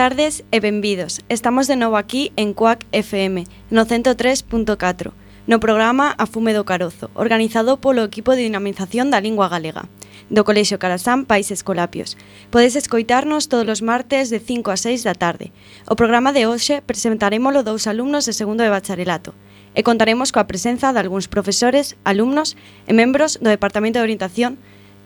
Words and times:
tardes 0.00 0.44
e 0.50 0.60
benvidos. 0.60 1.20
Estamos 1.28 1.66
de 1.66 1.76
novo 1.76 1.98
aquí 1.98 2.32
en 2.36 2.54
Cuac 2.54 2.86
FM, 2.90 3.44
no 3.68 3.84
103.4, 3.84 5.12
no 5.46 5.60
programa 5.60 6.14
A 6.16 6.24
Fume 6.24 6.56
do 6.56 6.64
Carozo, 6.64 7.12
organizado 7.12 7.84
polo 7.84 8.00
equipo 8.08 8.32
de 8.32 8.40
dinamización 8.40 9.12
da 9.12 9.20
lingua 9.20 9.52
galega 9.52 9.92
do 10.32 10.40
Colexio 10.48 10.80
Carasán 10.80 11.28
Países 11.28 11.60
Colapios. 11.60 12.16
Podes 12.48 12.80
escoitarnos 12.80 13.52
todos 13.52 13.68
os 13.68 13.84
martes 13.84 14.32
de 14.32 14.40
5 14.40 14.72
a 14.72 14.80
6 14.80 15.04
da 15.04 15.12
tarde. 15.12 15.52
O 15.84 16.00
programa 16.00 16.32
de 16.32 16.48
hoxe 16.48 16.80
presentarémolo 16.80 17.60
dous 17.60 17.84
alumnos 17.84 18.24
de 18.24 18.32
segundo 18.32 18.64
de 18.64 18.72
bacharelato 18.72 19.36
e 19.76 19.84
contaremos 19.84 20.32
coa 20.32 20.48
presenza 20.48 20.96
de 20.96 21.00
algúns 21.04 21.28
profesores, 21.28 22.00
alumnos 22.08 22.56
e 22.88 22.96
membros 22.96 23.36
do 23.36 23.52
Departamento 23.52 24.00
de 24.00 24.08
Orientación 24.08 24.56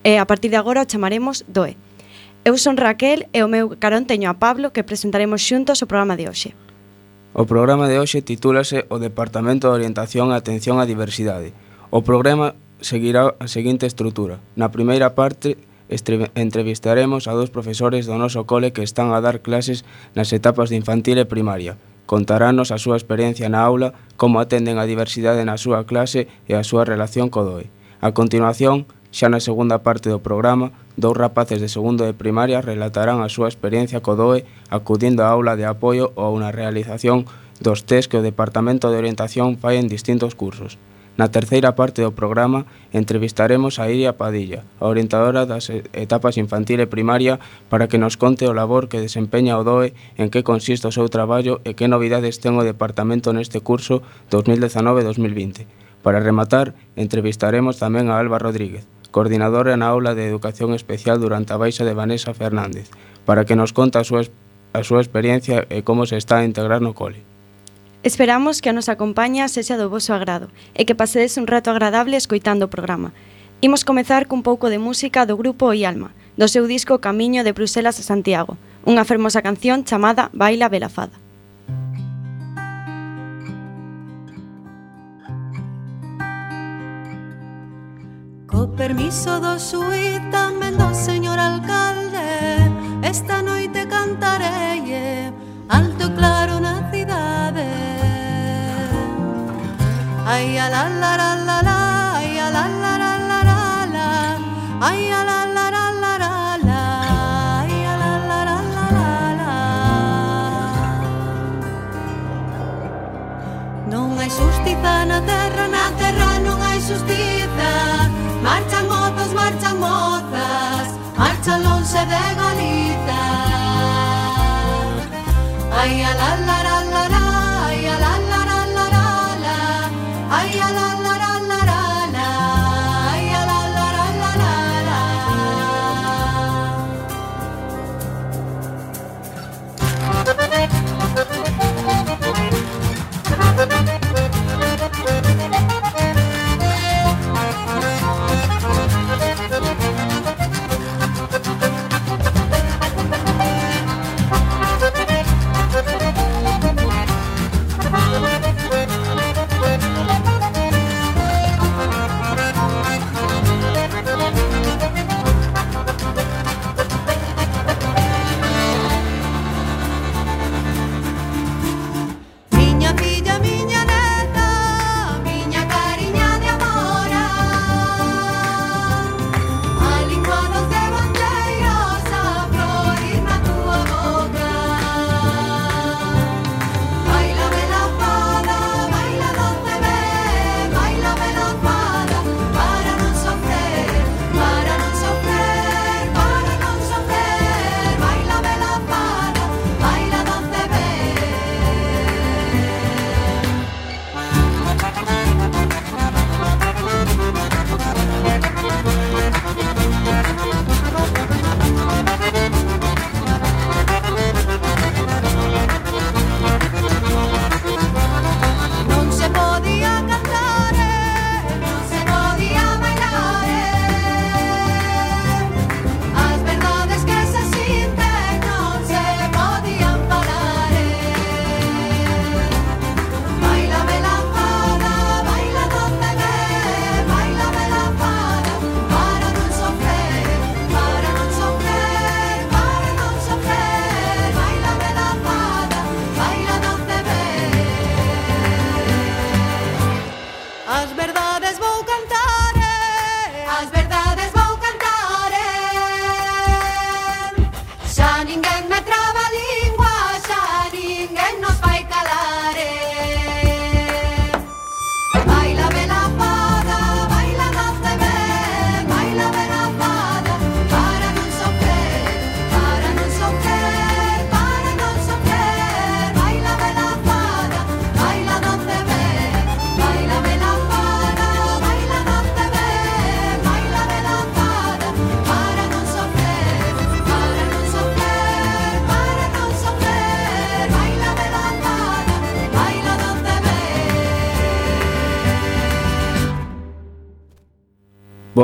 e 0.06 0.22
a 0.22 0.26
partir 0.30 0.54
de 0.54 0.60
agora 0.62 0.86
o 0.86 0.86
chamaremos 0.86 1.42
DOE. 1.50 1.74
Eu 2.44 2.60
son 2.60 2.76
Raquel 2.76 3.24
e 3.32 3.40
o 3.40 3.48
meu 3.48 3.72
carón 3.80 4.04
teño 4.04 4.28
a 4.28 4.36
Pablo 4.36 4.68
que 4.68 4.84
presentaremos 4.84 5.40
xuntos 5.40 5.80
o 5.80 5.88
programa 5.88 6.12
de 6.12 6.28
hoxe. 6.28 6.52
O 7.32 7.48
programa 7.48 7.88
de 7.88 7.96
hoxe 7.96 8.20
titúlase 8.20 8.84
O 8.92 9.00
Departamento 9.00 9.72
de 9.72 9.80
Orientación 9.80 10.28
e 10.28 10.36
Atención 10.36 10.76
á 10.76 10.84
Diversidade. 10.84 11.56
O 11.88 12.04
programa 12.04 12.52
seguirá 12.84 13.32
a 13.40 13.48
seguinte 13.48 13.88
estrutura. 13.88 14.44
Na 14.60 14.68
primeira 14.68 15.16
parte 15.16 15.56
entrevistaremos 16.36 17.24
a 17.24 17.32
dous 17.32 17.48
profesores 17.48 18.04
do 18.04 18.20
noso 18.20 18.44
cole 18.44 18.76
que 18.76 18.84
están 18.84 19.16
a 19.16 19.24
dar 19.24 19.40
clases 19.40 19.88
nas 20.12 20.28
etapas 20.36 20.68
de 20.68 20.76
infantil 20.76 21.16
e 21.16 21.24
primaria. 21.24 21.80
Contarános 22.04 22.68
a 22.68 22.76
súa 22.76 23.00
experiencia 23.00 23.48
na 23.48 23.64
aula, 23.64 23.96
como 24.20 24.36
atenden 24.36 24.76
a 24.76 24.84
diversidade 24.84 25.48
na 25.48 25.56
súa 25.56 25.88
clase 25.88 26.28
e 26.44 26.52
a 26.52 26.60
súa 26.60 26.84
relación 26.84 27.32
co 27.32 27.40
DOE. 27.40 27.72
A 28.04 28.12
continuación, 28.12 28.84
Xa 29.14 29.30
na 29.30 29.38
segunda 29.38 29.78
parte 29.78 30.10
do 30.10 30.18
programa, 30.18 30.74
dous 30.98 31.14
rapaces 31.14 31.62
de 31.62 31.70
segundo 31.70 32.02
de 32.02 32.18
primaria 32.18 32.58
relatarán 32.58 33.22
a 33.22 33.30
súa 33.30 33.46
experiencia 33.46 34.02
co 34.02 34.18
DOE 34.18 34.42
acudindo 34.74 35.22
á 35.22 35.30
aula 35.30 35.54
de 35.54 35.70
apoio 35.70 36.10
ou 36.18 36.34
na 36.42 36.50
realización 36.50 37.22
dos 37.62 37.86
test 37.86 38.10
que 38.10 38.18
o 38.18 38.26
Departamento 38.26 38.90
de 38.90 38.98
Orientación 38.98 39.54
fai 39.54 39.78
en 39.78 39.86
distintos 39.86 40.34
cursos. 40.34 40.82
Na 41.14 41.30
terceira 41.30 41.78
parte 41.78 42.02
do 42.02 42.10
programa 42.10 42.66
entrevistaremos 42.90 43.78
a 43.78 43.86
Iria 43.86 44.18
Padilla, 44.18 44.66
a 44.82 44.90
orientadora 44.90 45.46
das 45.46 45.70
etapas 45.94 46.34
infantil 46.34 46.82
e 46.82 46.90
primaria, 46.90 47.38
para 47.70 47.86
que 47.86 48.02
nos 48.02 48.18
conte 48.18 48.50
o 48.50 48.56
labor 48.58 48.90
que 48.90 48.98
desempeña 48.98 49.54
o 49.54 49.62
DOE, 49.62 49.94
en 50.18 50.26
que 50.26 50.42
consiste 50.42 50.90
o 50.90 50.96
seu 50.96 51.06
traballo 51.06 51.62
e 51.62 51.78
que 51.78 51.86
novidades 51.86 52.42
ten 52.42 52.58
o 52.58 52.66
departamento 52.66 53.30
neste 53.30 53.62
curso 53.62 54.02
2019-2020. 54.34 55.70
Para 56.02 56.18
rematar, 56.18 56.74
entrevistaremos 56.98 57.78
tamén 57.78 58.10
a 58.10 58.18
Alba 58.18 58.42
Rodríguez, 58.42 58.90
coordinadora 59.14 59.78
na 59.78 59.94
aula 59.94 60.18
de 60.18 60.26
Educación 60.26 60.74
Especial 60.74 61.22
durante 61.22 61.54
a 61.54 61.60
baixa 61.62 61.86
de 61.86 61.94
Vanessa 61.94 62.34
Fernández, 62.34 62.90
para 63.22 63.46
que 63.46 63.54
nos 63.54 63.70
conta 63.70 64.02
a 64.02 64.04
súa, 64.04 64.26
a 64.74 64.82
súa 64.82 64.98
experiencia 64.98 65.70
e 65.70 65.86
como 65.86 66.02
se 66.02 66.18
está 66.18 66.42
a 66.42 66.46
integrar 66.50 66.82
no 66.82 66.98
cole. 66.98 67.22
Esperamos 68.02 68.58
que 68.58 68.74
a 68.74 68.76
nosa 68.76 68.98
compañía 68.98 69.46
sexa 69.46 69.78
do 69.78 69.86
vosso 69.86 70.10
agrado 70.10 70.50
e 70.74 70.82
que 70.82 70.98
pasedes 70.98 71.38
un 71.38 71.46
rato 71.46 71.70
agradable 71.70 72.18
escoitando 72.18 72.66
o 72.66 72.72
programa. 72.74 73.14
Imos 73.62 73.86
comezar 73.86 74.26
cun 74.26 74.42
pouco 74.42 74.66
de 74.66 74.82
música 74.82 75.30
do 75.30 75.38
grupo 75.38 75.70
I 75.70 75.86
Alma, 75.86 76.10
do 76.34 76.50
seu 76.50 76.66
disco 76.66 76.98
Camiño 76.98 77.46
de 77.46 77.54
Bruselas 77.54 78.02
a 78.02 78.04
Santiago, 78.04 78.58
unha 78.82 79.06
fermosa 79.06 79.46
canción 79.46 79.86
chamada 79.86 80.26
Baila 80.34 80.66
Belafada. 80.66 81.23
Permiso 88.76 89.38
do 89.38 89.56
suítamelo, 89.56 90.92
señor 90.94 91.38
alcalde 91.38 92.58
Esta 93.02 93.40
noite 93.40 93.86
cantarei 93.86 95.32
alto 95.68 96.10
claro 96.18 96.58
na 96.58 96.90
cidade 96.90 97.70
Ai, 100.26 100.58
a 100.58 100.68
la 100.68 100.88
la 100.88 101.16
la 101.16 101.30
la 101.36 101.62
la, 101.62 101.78
ai, 102.18 102.38
a 102.40 102.50
la 102.50 102.66
la 102.66 102.92
la 102.98 103.12
la 103.30 103.40
la, 103.48 103.86
la. 103.94 104.08
ai, 104.80 105.13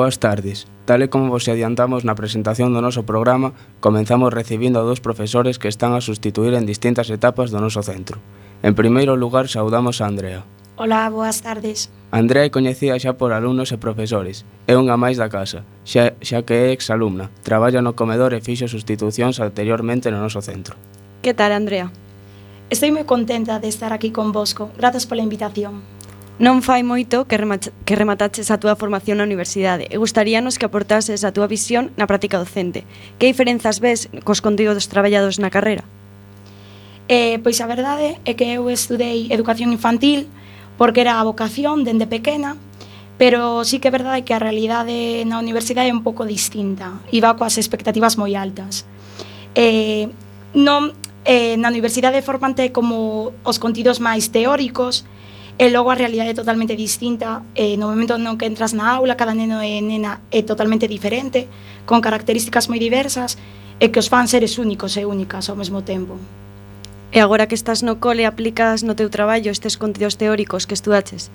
Boas 0.00 0.18
tardes. 0.18 0.64
Tal 0.88 1.04
e 1.04 1.12
como 1.12 1.28
vos 1.28 1.44
adiantamos 1.44 2.08
na 2.08 2.16
presentación 2.16 2.72
do 2.72 2.80
noso 2.80 3.04
programa, 3.04 3.52
comenzamos 3.84 4.32
recibindo 4.32 4.80
a 4.80 4.86
dous 4.88 5.04
profesores 5.04 5.60
que 5.60 5.68
están 5.68 5.92
a 5.92 6.00
sustituir 6.00 6.56
en 6.56 6.64
distintas 6.64 7.12
etapas 7.12 7.52
do 7.52 7.60
noso 7.60 7.84
centro. 7.84 8.16
En 8.64 8.72
primeiro 8.72 9.12
lugar, 9.12 9.52
saudamos 9.52 10.00
a 10.00 10.08
Andrea. 10.08 10.48
Ola, 10.80 11.04
boas 11.12 11.44
tardes. 11.44 11.92
Andrea 12.16 12.48
é 12.48 12.54
coñecida 12.56 12.96
xa 12.96 13.20
por 13.20 13.36
alumnos 13.36 13.76
e 13.76 13.76
profesores. 13.76 14.48
É 14.64 14.72
unha 14.72 14.96
máis 14.96 15.20
da 15.20 15.28
casa, 15.28 15.68
xa, 15.84 16.16
xa 16.24 16.48
que 16.48 16.56
é 16.56 16.66
exalumna. 16.72 17.28
Traballa 17.44 17.84
no 17.84 17.92
comedor 17.92 18.32
e 18.32 18.40
fixo 18.40 18.72
sustitucións 18.72 19.36
anteriormente 19.36 20.08
no 20.08 20.24
noso 20.24 20.40
centro. 20.40 20.80
Que 21.20 21.36
tal, 21.36 21.52
Andrea? 21.52 21.92
Estou 22.72 22.88
moi 22.88 23.04
contenta 23.04 23.60
de 23.60 23.68
estar 23.68 23.92
aquí 23.92 24.08
con 24.16 24.32
vosco. 24.32 24.72
Grazas 24.80 25.04
pola 25.04 25.20
invitación. 25.20 25.84
Non 26.40 26.64
fai 26.64 26.80
moito 26.80 27.28
que, 27.28 27.36
remach, 27.36 27.68
que 27.84 27.92
remataches 28.00 28.48
a 28.48 28.56
túa 28.56 28.72
formación 28.72 29.20
na 29.20 29.28
universidade 29.28 29.84
e 29.92 30.00
gustaríanos 30.00 30.56
que 30.56 30.64
aportases 30.64 31.20
a 31.20 31.36
túa 31.36 31.44
visión 31.44 31.92
na 32.00 32.08
práctica 32.08 32.40
docente. 32.40 32.88
Que 33.20 33.28
diferenzas 33.28 33.76
ves 33.76 34.08
cos 34.24 34.40
contidos 34.40 34.88
traballados 34.88 35.36
na 35.36 35.52
carreira? 35.52 35.84
Eh, 37.12 37.36
pois 37.44 37.60
a 37.60 37.68
verdade 37.68 38.16
é 38.24 38.32
que 38.32 38.56
eu 38.56 38.72
estudei 38.72 39.28
educación 39.28 39.68
infantil 39.68 40.32
porque 40.80 41.04
era 41.04 41.20
a 41.20 41.28
vocación 41.28 41.84
dende 41.84 42.08
pequena, 42.08 42.56
pero 43.20 43.60
sí 43.68 43.76
que 43.76 43.92
é 43.92 43.92
verdade 43.92 44.24
que 44.24 44.32
a 44.32 44.40
realidade 44.40 45.28
na 45.28 45.36
universidade 45.36 45.92
é 45.92 45.94
un 45.94 46.00
pouco 46.00 46.24
distinta. 46.24 47.04
Iba 47.12 47.36
coas 47.36 47.60
expectativas 47.60 48.16
moi 48.16 48.32
altas. 48.32 48.88
Eh, 49.52 50.08
non, 50.56 50.96
eh, 51.28 51.60
na 51.60 51.68
universidade 51.68 52.24
formante 52.24 52.72
como 52.72 53.36
os 53.44 53.60
contidos 53.60 54.00
máis 54.00 54.32
teóricos, 54.32 55.04
E 55.60 55.68
logo 55.68 55.92
a 55.92 55.94
realidade 55.94 56.32
é 56.32 56.34
totalmente 56.40 56.72
distinta, 56.72 57.44
eh, 57.52 57.76
no 57.76 57.92
momento 57.92 58.16
non 58.16 58.40
que 58.40 58.48
entras 58.48 58.72
na 58.72 58.96
aula, 58.96 59.12
cada 59.20 59.36
neno 59.36 59.60
e 59.60 59.84
nena 59.84 60.24
é 60.32 60.40
totalmente 60.40 60.88
diferente, 60.88 61.52
con 61.84 62.00
características 62.00 62.72
moi 62.72 62.80
diversas, 62.80 63.36
e 63.76 63.92
que 63.92 64.00
os 64.00 64.08
fan 64.08 64.24
seres 64.24 64.56
únicos 64.56 64.96
e 64.96 65.04
únicas 65.04 65.52
ao 65.52 65.60
mesmo 65.60 65.84
tempo. 65.84 66.16
E 67.12 67.20
agora 67.20 67.44
que 67.44 67.52
estás 67.52 67.84
no 67.84 68.00
cole, 68.00 68.24
aplicas 68.24 68.80
no 68.80 68.96
teu 68.96 69.12
traballo 69.12 69.52
estes 69.52 69.76
contidos 69.76 70.16
teóricos 70.16 70.64
que 70.64 70.72
estudaches? 70.72 71.28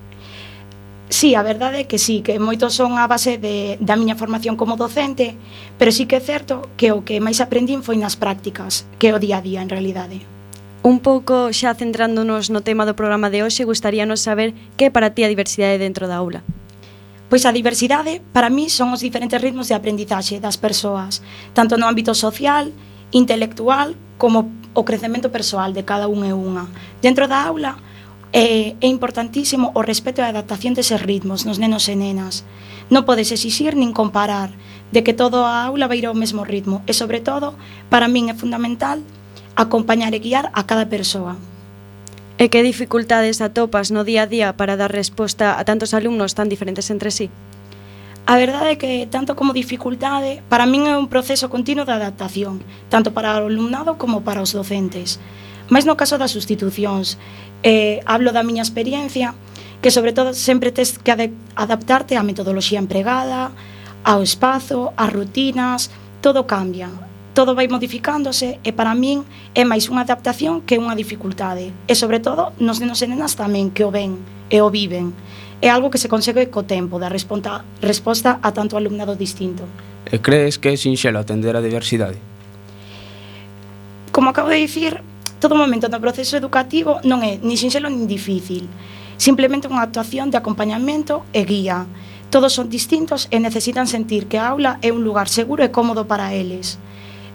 Sí, 1.06 1.38
a 1.38 1.46
verdade 1.46 1.86
é 1.86 1.86
que 1.86 2.02
sí, 2.02 2.26
que 2.26 2.42
moitos 2.42 2.74
son 2.74 2.98
a 2.98 3.06
base 3.06 3.38
de, 3.38 3.78
da 3.78 3.94
miña 3.94 4.18
formación 4.18 4.58
como 4.58 4.74
docente, 4.74 5.38
pero 5.78 5.94
sí 5.94 6.10
que 6.10 6.18
é 6.18 6.24
certo 6.26 6.66
que 6.82 6.90
o 6.90 7.06
que 7.06 7.22
máis 7.22 7.46
aprendín 7.46 7.86
foi 7.86 7.94
nas 8.02 8.18
prácticas, 8.18 8.90
que 8.98 9.10
é 9.10 9.14
o 9.14 9.22
día 9.22 9.38
a 9.38 9.46
día 9.46 9.62
en 9.62 9.70
realidade. 9.70 10.26
Un 10.86 11.02
pouco 11.02 11.50
xa 11.50 11.74
centrándonos 11.74 12.54
no 12.54 12.62
tema 12.62 12.86
do 12.86 12.94
programa 12.94 13.34
de 13.34 13.42
hoxe, 13.42 13.66
gustaríanos 13.66 14.22
saber 14.22 14.54
que 14.78 14.86
é 14.86 14.94
para 14.94 15.10
ti 15.18 15.26
a 15.26 15.32
diversidade 15.34 15.82
dentro 15.82 16.06
da 16.06 16.22
aula. 16.22 16.46
Pois 17.26 17.50
a 17.50 17.56
diversidade, 17.58 18.22
para 18.30 18.54
mí, 18.54 18.70
son 18.70 18.94
os 18.94 19.02
diferentes 19.02 19.42
ritmos 19.42 19.66
de 19.66 19.74
aprendizaxe 19.74 20.38
das 20.38 20.62
persoas, 20.62 21.26
tanto 21.58 21.82
no 21.82 21.90
ámbito 21.90 22.14
social, 22.14 22.70
intelectual, 23.10 23.98
como 24.22 24.54
o 24.78 24.86
crecemento 24.86 25.34
persoal 25.34 25.74
de 25.74 25.82
cada 25.82 26.06
un 26.06 26.22
e 26.22 26.38
unha. 26.38 26.70
Dentro 27.02 27.26
da 27.26 27.50
aula, 27.50 27.82
é, 28.30 28.78
é 28.78 28.86
importantísimo 28.86 29.74
o 29.74 29.82
respeto 29.82 30.22
e 30.22 30.30
a 30.30 30.38
adaptación 30.38 30.78
deses 30.78 31.02
ritmos 31.02 31.50
nos 31.50 31.58
nenos 31.58 31.90
e 31.90 31.98
nenas. 31.98 32.46
Non 32.94 33.10
podes 33.10 33.34
exixir 33.34 33.74
nin 33.74 33.90
comparar 33.90 34.54
de 34.94 35.02
que 35.02 35.18
todo 35.18 35.50
a 35.50 35.66
aula 35.66 35.90
vai 35.90 35.98
ir 35.98 36.06
ao 36.06 36.14
mesmo 36.14 36.46
ritmo 36.46 36.86
e, 36.86 36.94
sobre 36.94 37.26
todo, 37.26 37.58
para 37.90 38.06
min 38.06 38.30
é 38.30 38.38
fundamental 38.38 39.02
acompañar 39.56 40.14
e 40.14 40.20
guiar 40.20 40.52
a 40.54 40.68
cada 40.68 40.88
persoa. 40.92 41.40
E 42.36 42.52
que 42.52 42.68
dificultades 42.68 43.40
atopas 43.40 43.96
no 43.96 44.04
día 44.04 44.28
a 44.28 44.30
día 44.30 44.60
para 44.60 44.76
dar 44.76 44.92
resposta 44.92 45.56
a 45.56 45.64
tantos 45.64 45.96
alumnos 45.96 46.36
tan 46.36 46.52
diferentes 46.52 46.92
entre 46.92 47.12
sí? 47.12 47.32
A 48.28 48.36
verdade 48.42 48.74
é 48.74 48.80
que, 48.82 49.06
tanto 49.06 49.38
como 49.38 49.54
dificultade, 49.54 50.42
para 50.50 50.66
min 50.66 50.90
é 50.90 50.98
un 50.98 51.08
proceso 51.08 51.48
continuo 51.48 51.86
de 51.86 51.94
adaptación, 51.94 52.60
tanto 52.90 53.14
para 53.14 53.38
o 53.38 53.48
alumnado 53.48 54.02
como 54.02 54.26
para 54.26 54.42
os 54.42 54.52
docentes. 54.52 55.22
Mas 55.70 55.86
no 55.86 55.94
caso 55.94 56.18
das 56.18 56.34
sustitucións, 56.34 57.22
eh, 57.62 58.02
hablo 58.10 58.34
da 58.34 58.42
miña 58.42 58.66
experiencia, 58.66 59.38
que 59.80 59.94
sobre 59.94 60.12
todo 60.12 60.34
sempre 60.34 60.74
tes 60.74 60.98
que 60.98 61.14
adaptarte 61.56 62.18
á 62.18 62.26
metodoloxía 62.26 62.82
empregada, 62.82 63.54
ao 64.02 64.26
espazo, 64.26 64.92
ás 64.98 65.14
rutinas, 65.14 65.94
todo 66.26 66.50
cambia 66.50 66.90
todo 67.36 67.54
vai 67.54 67.68
modificándose 67.68 68.64
e 68.64 68.72
para 68.72 68.96
min 68.96 69.28
é 69.52 69.68
máis 69.68 69.92
unha 69.92 70.08
adaptación 70.08 70.64
que 70.64 70.80
unha 70.80 70.96
dificultade. 70.96 71.76
E 71.86 71.94
sobre 71.94 72.24
todo, 72.24 72.56
nos 72.64 72.80
nenos 72.80 73.04
e 73.04 73.12
nenas 73.12 73.36
tamén 73.36 73.76
que 73.76 73.84
o 73.84 73.92
ven 73.92 74.16
e 74.48 74.64
o 74.64 74.72
viven. 74.72 75.12
É 75.60 75.68
algo 75.68 75.92
que 75.92 76.00
se 76.00 76.08
consegue 76.08 76.48
co 76.48 76.64
tempo 76.64 76.96
da 76.96 77.12
resposta, 77.12 77.68
resposta 77.84 78.40
a 78.40 78.56
tanto 78.56 78.80
alumnado 78.80 79.20
distinto. 79.20 79.68
E 80.08 80.24
crees 80.24 80.56
que 80.56 80.72
é 80.72 80.80
sinxelo 80.80 81.20
atender 81.20 81.60
a 81.60 81.62
diversidade? 81.62 82.16
Como 84.16 84.32
acabo 84.32 84.48
de 84.48 84.64
dicir, 84.64 85.04
todo 85.44 85.60
momento 85.60 85.92
no 85.92 86.00
proceso 86.00 86.40
educativo 86.40 87.04
non 87.04 87.20
é 87.20 87.36
ni 87.44 87.60
sinxelo 87.60 87.92
nin 87.92 88.08
difícil. 88.08 88.72
Simplemente 89.20 89.68
unha 89.68 89.84
actuación 89.84 90.32
de 90.32 90.40
acompañamento 90.40 91.28
e 91.36 91.44
guía. 91.44 91.84
Todos 92.32 92.56
son 92.56 92.72
distintos 92.72 93.28
e 93.28 93.44
necesitan 93.44 93.92
sentir 93.92 94.32
que 94.32 94.40
a 94.40 94.56
aula 94.56 94.80
é 94.80 94.96
un 94.96 95.04
lugar 95.04 95.28
seguro 95.28 95.68
e 95.68 95.72
cómodo 95.76 96.08
para 96.08 96.32
eles. 96.32 96.80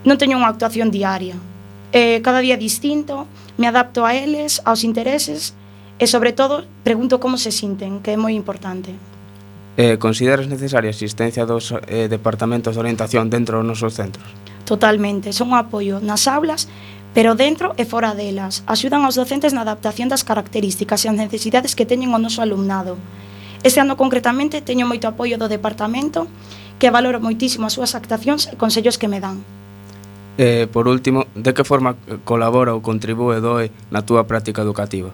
Non 0.04 0.16
teño 0.16 0.40
unha 0.40 0.48
actuación 0.48 0.88
diaria. 0.88 1.36
Eh, 1.92 2.24
cada 2.24 2.40
día 2.40 2.56
distinto, 2.56 3.28
me 3.60 3.68
adapto 3.68 4.08
a 4.08 4.16
eles, 4.16 4.64
aos 4.64 4.80
intereses 4.86 5.52
e, 6.00 6.08
sobre 6.08 6.32
todo, 6.32 6.64
pregunto 6.80 7.20
como 7.20 7.36
se 7.36 7.52
sinten, 7.52 8.00
que 8.00 8.14
é 8.14 8.18
moi 8.18 8.32
importante. 8.32 8.96
Eh, 9.76 10.00
consideras 10.00 10.48
necesaria 10.48 10.88
a 10.88 10.96
existencia 10.96 11.44
dos 11.44 11.76
eh, 11.86 12.08
departamentos 12.08 12.74
de 12.74 12.80
orientación 12.80 13.28
dentro 13.28 13.60
dos 13.60 13.66
nosos 13.66 13.92
centros? 13.92 14.24
Totalmente, 14.64 15.36
son 15.36 15.52
un 15.52 15.60
apoio 15.60 16.00
nas 16.00 16.24
aulas, 16.24 16.64
pero 17.12 17.36
dentro 17.36 17.76
e 17.76 17.84
fora 17.84 18.16
delas. 18.16 18.64
Axudan 18.64 19.04
aos 19.04 19.20
docentes 19.20 19.52
na 19.52 19.66
adaptación 19.66 20.08
das 20.08 20.24
características 20.24 21.04
e 21.04 21.12
as 21.12 21.16
necesidades 21.18 21.76
que 21.76 21.84
teñen 21.84 22.16
o 22.16 22.22
noso 22.22 22.40
alumnado. 22.40 22.96
Este 23.60 23.84
ano 23.84 24.00
concretamente 24.00 24.64
teño 24.64 24.88
moito 24.88 25.04
apoio 25.04 25.36
do 25.36 25.52
departamento 25.52 26.24
que 26.80 26.88
valoro 26.88 27.20
moitísimo 27.20 27.68
as 27.68 27.76
súas 27.76 27.92
actuacións 27.92 28.48
e 28.48 28.56
consellos 28.56 28.96
que 28.96 29.10
me 29.10 29.20
dan. 29.20 29.44
Eh, 30.40 30.66
por 30.72 30.88
último, 30.88 31.26
de 31.34 31.52
que 31.52 31.68
forma 31.68 32.00
eh, 32.08 32.16
colabora 32.24 32.72
ou 32.72 32.80
contribúe 32.80 33.44
DOE 33.44 33.68
na 33.92 34.00
túa 34.00 34.24
práctica 34.24 34.64
educativa? 34.64 35.12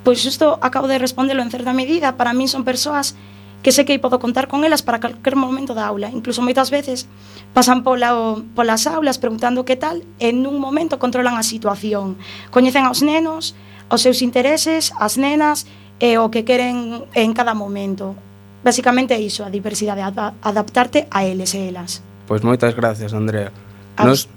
Pois 0.00 0.24
isto 0.24 0.56
acabo 0.64 0.88
de 0.88 0.96
respondelo 0.96 1.44
en 1.44 1.52
certa 1.52 1.76
medida. 1.76 2.16
Para 2.16 2.32
min 2.32 2.48
son 2.48 2.64
persoas 2.64 3.12
que 3.60 3.68
sei 3.68 3.84
que 3.84 4.00
podo 4.00 4.16
contar 4.16 4.48
con 4.48 4.64
elas 4.64 4.80
para 4.80 4.96
calquer 4.96 5.36
momento 5.36 5.76
da 5.76 5.84
aula. 5.84 6.08
Incluso 6.08 6.40
moitas 6.40 6.72
veces 6.72 7.04
pasan 7.52 7.84
pola, 7.84 8.16
o, 8.16 8.40
polas 8.56 8.88
aulas 8.88 9.20
preguntando 9.20 9.68
que 9.68 9.76
tal 9.76 10.00
e 10.16 10.32
nun 10.32 10.56
momento 10.56 10.96
controlan 10.96 11.36
a 11.36 11.44
situación. 11.44 12.16
Coñecen 12.48 12.88
aos 12.88 13.04
nenos, 13.04 13.52
os 13.92 14.00
seus 14.00 14.24
intereses, 14.24 14.88
as 14.96 15.20
nenas 15.20 15.68
e 16.00 16.16
o 16.16 16.32
que 16.32 16.48
queren 16.48 17.04
en 17.12 17.36
cada 17.36 17.52
momento. 17.52 18.16
Basicamente 18.64 19.12
é 19.12 19.20
iso, 19.20 19.44
a 19.44 19.52
diversidade, 19.52 20.00
adaptarte 20.00 21.04
a 21.12 21.28
eles 21.28 21.52
e 21.52 21.68
elas. 21.68 22.00
Pois 22.24 22.40
moitas 22.40 22.72
gracias, 22.72 23.12
Andrea. 23.12 23.67
Nos, 24.04 24.28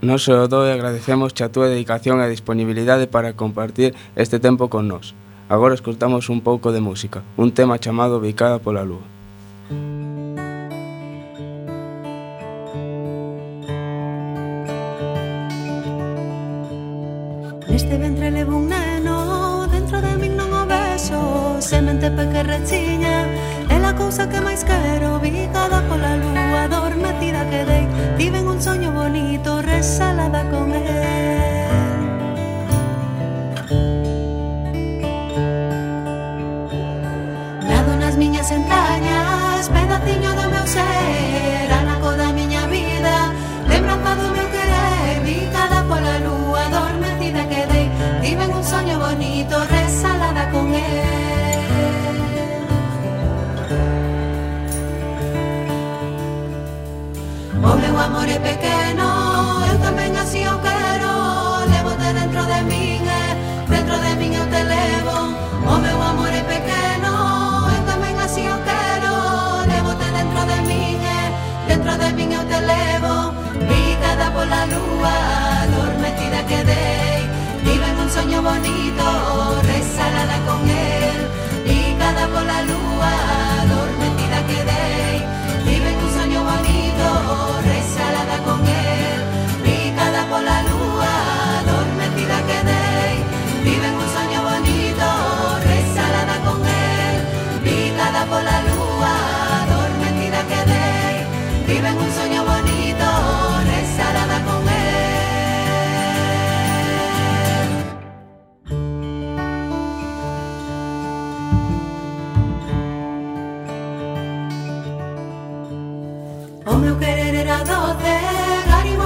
nos 0.00 0.28
o 0.28 0.46
do 0.46 0.62
agradecemos 0.62 1.34
a 1.42 1.50
túa 1.50 1.66
dedicación 1.66 2.22
e 2.22 2.30
disponibilidade 2.30 3.10
para 3.10 3.34
compartir 3.34 3.98
este 4.14 4.38
tempo 4.38 4.70
con 4.70 4.86
nós. 4.86 5.14
Agora 5.50 5.74
escoltamos 5.74 6.30
un 6.30 6.40
pouco 6.40 6.70
de 6.70 6.78
música, 6.78 7.26
un 7.34 7.50
tema 7.50 7.82
chamado 7.82 8.22
Bicada 8.22 8.62
pola 8.62 8.86
Lúa. 8.86 9.02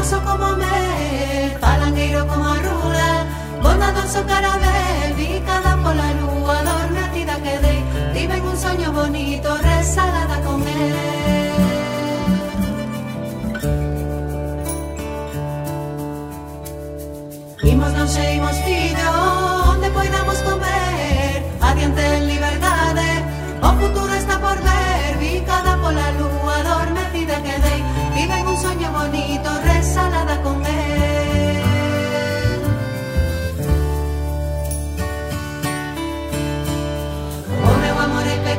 Bondadoso 0.07 0.31
como 0.31 0.57
me, 0.57 1.59
falangueiro 1.61 2.29
como 2.29 2.45
a 2.45 2.55
rula 2.55 3.27
Bondadoso 3.61 4.25
cara 4.25 4.57
ve, 4.63 5.15
picada 5.17 5.77
pola 5.83 6.13
lúa 6.21 6.63
Dormetida 6.63 7.35
quedei, 7.43 7.83
tive 8.15 8.41
un 8.41 8.57
soño 8.57 8.93
bonito 8.93 9.57
Resalada 9.57 10.41
con 10.47 10.63
él. 10.63 10.95
Imos 17.65 17.93
non 17.99 18.07
xeimos 18.07 18.57
fillo 18.63 19.11
onde 19.75 19.91
poidamos 19.91 20.39
comer 20.47 21.43
Adiante 21.59 22.03
en 22.15 22.23
liberdade 22.31 23.11
O 23.59 23.75
futuro 23.75 24.15
está 24.15 24.39
por 24.39 24.55
ver 24.63 25.19
Picada 25.19 25.75
pola 25.83 26.07
lúa 26.15 26.55
adormecida 26.63 27.43
quedei 27.43 27.83
Viven 28.15 28.47
un 28.47 28.57
soño 28.57 28.89
bonito 28.95 29.66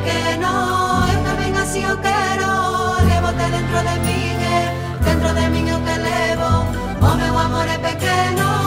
que 0.08 0.20
non 0.40 1.04
Eu 1.12 1.20
tamén 1.28 1.52
así 1.62 1.80
o 1.84 1.94
quero 2.00 2.50
Levote 3.04 3.46
dentro 3.56 3.78
de 3.88 3.94
min, 4.04 4.40
dentro 5.04 5.30
de 5.36 5.44
min 5.52 5.66
eu 5.68 5.80
te 5.86 5.96
levo 6.08 6.50
O 7.04 7.06
oh, 7.06 7.14
meu 7.20 7.34
amor 7.46 7.66
é 7.68 7.78
pequeno 7.78 8.57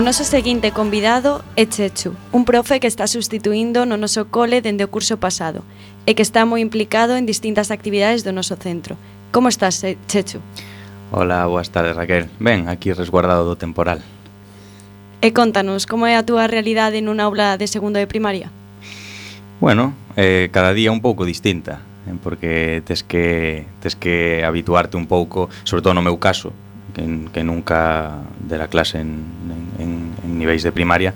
O 0.00 0.02
noso 0.02 0.24
seguinte 0.24 0.72
convidado 0.72 1.44
é 1.60 1.68
Chechu, 1.68 2.16
un 2.32 2.48
profe 2.48 2.80
que 2.80 2.88
está 2.88 3.04
sustituindo 3.04 3.84
no 3.84 4.00
noso 4.00 4.32
cole 4.32 4.64
dende 4.64 4.80
o 4.80 4.88
curso 4.88 5.20
pasado 5.20 5.60
e 6.08 6.16
que 6.16 6.24
está 6.24 6.48
moi 6.48 6.64
implicado 6.64 7.20
en 7.20 7.28
distintas 7.28 7.68
actividades 7.68 8.24
do 8.24 8.32
noso 8.32 8.56
centro. 8.56 8.96
Como 9.28 9.52
estás, 9.52 9.84
eh, 9.84 10.00
Chechu? 10.08 10.40
Hola, 11.12 11.44
boas 11.44 11.68
tardes, 11.68 11.92
Raquel. 11.92 12.32
Ben, 12.40 12.72
aquí 12.72 12.96
resguardado 12.96 13.44
do 13.44 13.60
temporal. 13.60 14.00
E 15.20 15.36
contanos, 15.36 15.84
como 15.84 16.08
é 16.08 16.16
a 16.16 16.24
túa 16.24 16.48
realidade 16.48 17.04
nunha 17.04 17.28
aula 17.28 17.60
de 17.60 17.68
segundo 17.68 18.00
de 18.00 18.08
primaria? 18.08 18.48
Bueno, 19.60 19.92
eh, 20.16 20.48
cada 20.48 20.72
día 20.72 20.96
un 20.96 21.04
pouco 21.04 21.28
distinta, 21.28 21.84
eh, 22.08 22.16
porque 22.24 22.80
tes 22.88 23.04
que, 23.04 23.68
tes 23.84 24.00
que 24.00 24.48
habituarte 24.48 24.96
un 24.96 25.04
pouco, 25.04 25.52
sobre 25.68 25.84
todo 25.84 25.92
no 25.92 26.00
meu 26.00 26.16
caso, 26.16 26.56
que, 26.92 27.30
que 27.32 27.44
nunca 27.44 28.22
de 28.38 28.58
la 28.58 28.68
clase 28.68 29.00
en, 29.00 29.24
en, 29.78 30.12
en 30.24 30.38
niveis 30.38 30.62
de 30.62 30.72
primaria 30.72 31.14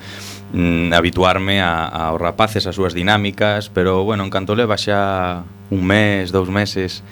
mm, 0.53 0.93
habituarme 0.93 1.61
a, 1.61 1.85
aos 1.87 2.21
rapaces, 2.21 2.67
as 2.67 2.77
súas 2.77 2.95
dinámicas 2.95 3.69
pero 3.69 4.05
bueno, 4.05 4.25
en 4.25 4.31
canto 4.31 4.55
leva 4.55 4.77
xa 4.79 5.45
un 5.71 5.83
mes, 5.85 6.31
dous 6.31 6.49
meses 6.49 7.03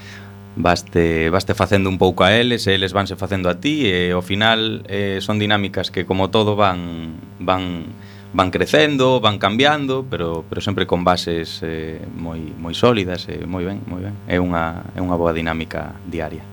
Baste, 0.54 1.30
baste 1.30 1.54
facendo 1.54 1.88
un 1.88 1.96
pouco 1.96 2.24
a 2.24 2.36
eles 2.36 2.68
e 2.68 2.76
eles 2.76 2.92
vanse 2.92 3.16
facendo 3.16 3.48
a 3.48 3.56
ti 3.56 3.88
e 3.88 4.12
ao 4.12 4.20
final 4.20 4.84
eh, 4.84 5.16
son 5.24 5.40
dinámicas 5.40 5.88
que 5.88 6.04
como 6.04 6.28
todo 6.28 6.60
van 6.60 7.16
van 7.40 7.88
van 8.36 8.50
crecendo, 8.50 9.20
van 9.20 9.38
cambiando, 9.38 10.04
pero 10.04 10.44
pero 10.44 10.60
sempre 10.60 10.84
con 10.84 11.08
bases 11.08 11.64
eh, 11.64 12.04
moi 12.20 12.52
moi 12.60 12.76
sólidas 12.76 13.32
e 13.32 13.40
eh, 13.40 13.48
moi 13.48 13.64
ben, 13.64 13.80
moi 13.88 14.04
ben. 14.04 14.12
É 14.28 14.36
unha 14.36 14.92
é 14.92 15.00
unha 15.00 15.16
boa 15.16 15.32
dinámica 15.32 15.96
diaria. 16.04 16.51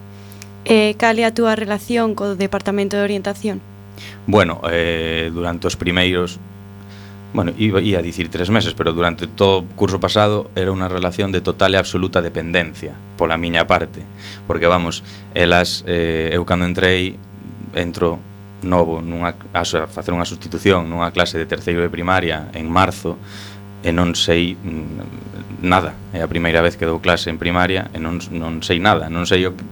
E 0.67 0.95
cal 0.99 1.15
é 1.19 1.25
a 1.25 1.35
túa 1.35 1.55
relación 1.55 2.15
co 2.17 2.35
Departamento 2.35 2.99
de 2.99 3.03
Orientación? 3.03 3.63
Bueno, 4.27 4.61
eh, 4.67 5.31
durante 5.33 5.67
os 5.67 5.75
primeiros 5.79 6.39
Bueno, 7.31 7.53
iba, 7.59 7.79
ia 7.79 7.99
a 7.99 8.01
dicir 8.01 8.29
tres 8.29 8.49
meses, 8.49 8.73
pero 8.73 8.91
durante 8.91 9.27
todo 9.27 9.59
o 9.59 9.65
curso 9.77 10.01
pasado 10.01 10.49
era 10.57 10.73
unha 10.73 10.89
relación 10.89 11.29
de 11.29 11.45
total 11.45 11.77
e 11.77 11.79
absoluta 11.79 12.25
dependencia 12.25 12.97
pola 13.21 13.37
miña 13.37 13.69
parte, 13.69 14.01
porque 14.49 14.65
vamos, 14.65 15.05
elas, 15.37 15.85
eh, 15.85 16.33
eu 16.33 16.41
cando 16.41 16.65
entrei, 16.65 17.21
entro 17.77 18.17
novo 18.65 19.05
nunha, 19.05 19.37
a, 19.53 19.61
a 19.61 19.85
facer 19.85 20.09
unha 20.09 20.25
sustitución 20.25 20.89
nunha 20.89 21.13
clase 21.13 21.37
de 21.37 21.45
terceiro 21.45 21.85
de 21.85 21.93
primaria 21.93 22.49
en 22.57 22.65
marzo 22.65 23.21
e 23.85 23.93
non 23.93 24.17
sei 24.17 24.57
nada, 25.61 25.93
é 26.17 26.25
a 26.25 26.29
primeira 26.31 26.65
vez 26.65 26.81
que 26.81 26.89
dou 26.89 26.97
clase 26.97 27.29
en 27.29 27.37
primaria 27.37 27.93
e 27.93 28.01
non, 28.01 28.17
non 28.33 28.65
sei 28.65 28.81
nada, 28.81 29.05
non 29.05 29.29
sei 29.29 29.45
o 29.45 29.53
que 29.53 29.63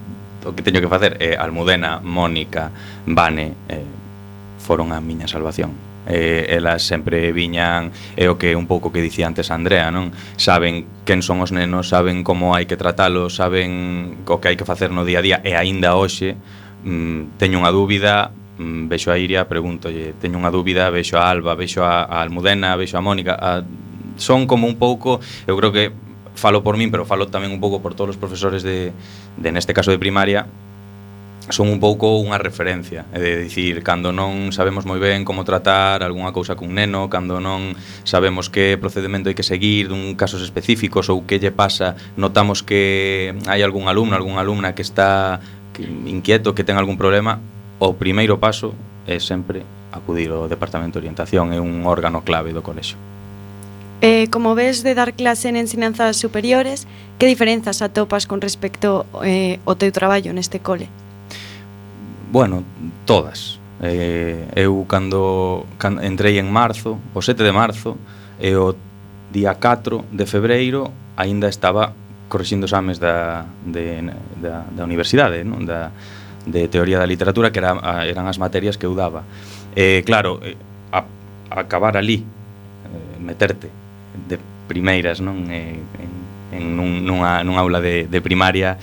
o 0.48 0.56
que 0.56 0.64
teño 0.64 0.80
que 0.80 0.88
facer 0.88 1.20
eh, 1.20 1.36
Almudena, 1.36 2.00
Mónica, 2.00 2.72
Vane 3.04 3.68
eh, 3.68 3.84
foron 4.56 4.96
a 4.96 4.98
miña 5.04 5.28
salvación 5.28 5.88
eh, 6.08 6.56
elas 6.56 6.82
sempre 6.82 7.32
viñan 7.32 7.92
é 8.16 8.32
o 8.32 8.40
que 8.40 8.56
un 8.56 8.64
pouco 8.64 8.88
que 8.88 9.04
dicía 9.04 9.28
antes 9.28 9.52
Andrea, 9.52 9.92
non? 9.92 10.10
Saben 10.40 11.04
quen 11.04 11.20
son 11.20 11.44
os 11.44 11.52
nenos, 11.52 11.92
saben 11.92 12.24
como 12.24 12.56
hai 12.56 12.64
que 12.64 12.80
tratalos, 12.80 13.36
saben 13.36 14.24
o 14.24 14.40
que 14.40 14.48
hai 14.48 14.56
que 14.56 14.64
facer 14.64 14.88
no 14.88 15.04
día 15.04 15.20
a 15.20 15.24
día 15.24 15.38
e 15.44 15.52
aínda 15.52 15.92
hoxe 16.00 16.32
mm, 16.32 17.36
teño 17.36 17.60
unha 17.60 17.68
dúbida, 17.68 18.32
mm, 18.56 18.88
vexo 18.88 19.12
a 19.12 19.20
Iria, 19.20 19.44
pregúntolle, 19.44 20.16
teño 20.16 20.40
unha 20.40 20.48
dúbida, 20.48 20.88
vexo 20.88 21.20
a 21.20 21.28
Alba, 21.28 21.52
vexo 21.52 21.84
a, 21.84 22.08
a 22.08 22.24
Almudena, 22.24 22.72
vexo 22.80 22.96
a 22.96 23.04
Mónica, 23.04 23.36
a, 23.36 23.60
son 24.16 24.48
como 24.48 24.64
un 24.64 24.80
pouco, 24.80 25.20
eu 25.44 25.54
creo 25.60 25.70
que 25.70 26.07
falo 26.38 26.62
por 26.62 26.78
min, 26.78 26.94
pero 26.94 27.02
falo 27.02 27.26
tamén 27.26 27.50
un 27.50 27.58
pouco 27.58 27.82
por 27.82 27.98
todos 27.98 28.14
os 28.14 28.20
profesores 28.22 28.62
de, 28.62 28.94
de 29.34 29.50
neste 29.50 29.74
caso 29.74 29.90
de 29.90 29.98
primaria, 29.98 30.46
son 31.50 31.72
un 31.72 31.80
pouco 31.80 32.20
unha 32.20 32.36
referencia, 32.36 33.08
é 33.10 33.18
de 33.18 33.32
dicir, 33.40 33.80
cando 33.80 34.12
non 34.12 34.52
sabemos 34.52 34.84
moi 34.84 35.00
ben 35.00 35.24
como 35.24 35.48
tratar 35.48 36.04
algunha 36.04 36.30
cousa 36.30 36.54
cun 36.54 36.76
neno, 36.76 37.08
cando 37.08 37.40
non 37.40 37.72
sabemos 38.04 38.52
que 38.52 38.76
procedimento 38.76 39.32
hai 39.32 39.36
que 39.36 39.46
seguir 39.46 39.88
dun 39.88 40.12
casos 40.14 40.44
específicos 40.44 41.08
ou 41.08 41.24
que 41.24 41.40
lle 41.40 41.50
pasa, 41.50 41.96
notamos 42.20 42.60
que 42.60 43.32
hai 43.48 43.64
algún 43.64 43.88
alumno, 43.88 44.14
algunha 44.14 44.44
alumna 44.44 44.76
que 44.76 44.84
está 44.84 45.40
inquieto, 46.04 46.52
que 46.52 46.62
ten 46.68 46.76
algún 46.76 47.00
problema, 47.00 47.40
o 47.80 47.96
primeiro 47.96 48.36
paso 48.36 48.76
é 49.08 49.16
sempre 49.16 49.64
acudir 49.88 50.28
ao 50.28 50.52
Departamento 50.52 51.00
de 51.00 51.08
Orientación, 51.08 51.56
é 51.56 51.58
un 51.58 51.88
órgano 51.88 52.20
clave 52.28 52.52
do 52.52 52.60
colexo. 52.60 53.00
Eh, 54.00 54.28
como 54.30 54.54
ves 54.54 54.86
de 54.86 54.94
dar 54.94 55.14
clase 55.14 55.48
en 55.48 55.56
ensinanzas 55.56 56.16
superiores, 56.16 56.86
que 57.18 57.26
diferenzas 57.26 57.82
atopas 57.82 58.26
con 58.30 58.40
respecto 58.40 59.06
eh, 59.26 59.58
ao 59.66 59.74
teu 59.74 59.90
traballo 59.90 60.30
neste 60.30 60.62
cole? 60.62 60.86
Bueno, 62.30 62.62
todas. 63.02 63.58
Eh, 63.82 64.46
eu 64.54 64.86
cando, 64.86 65.66
cando 65.82 65.98
entrei 66.06 66.38
en 66.38 66.46
marzo, 66.46 67.02
o 67.10 67.18
7 67.18 67.42
de 67.42 67.50
marzo, 67.50 67.98
e 68.38 68.54
o 68.54 68.78
día 69.34 69.58
4 69.58 70.14
de 70.14 70.24
febreiro 70.30 70.94
aínda 71.18 71.50
estaba 71.50 71.90
corrixindo 72.30 72.70
exames 72.70 73.02
da, 73.02 73.50
de, 73.66 74.14
da, 74.38 74.62
da 74.62 74.82
universidade, 74.86 75.42
non? 75.42 75.66
Da, 75.66 75.90
de 76.46 76.70
teoría 76.70 77.02
da 77.02 77.06
literatura 77.10 77.50
que 77.50 77.58
era, 77.58 77.74
eran 78.06 78.30
as 78.30 78.38
materias 78.38 78.78
que 78.78 78.86
eu 78.86 78.94
daba. 78.94 79.26
Eh, 79.74 80.06
claro, 80.06 80.38
a, 80.94 81.02
a 81.50 81.56
acabar 81.66 81.98
ali, 81.98 82.22
eh, 82.22 83.18
meterte 83.18 83.87
de 84.26 84.38
primeiras, 84.66 85.20
non? 85.20 85.46
Eh, 85.52 85.78
en, 85.78 86.12
en 86.58 86.64
nun, 86.74 87.06
nunha, 87.06 87.44
nunha 87.44 87.60
aula 87.62 87.80
de, 87.80 88.10
de 88.10 88.20
primaria 88.20 88.78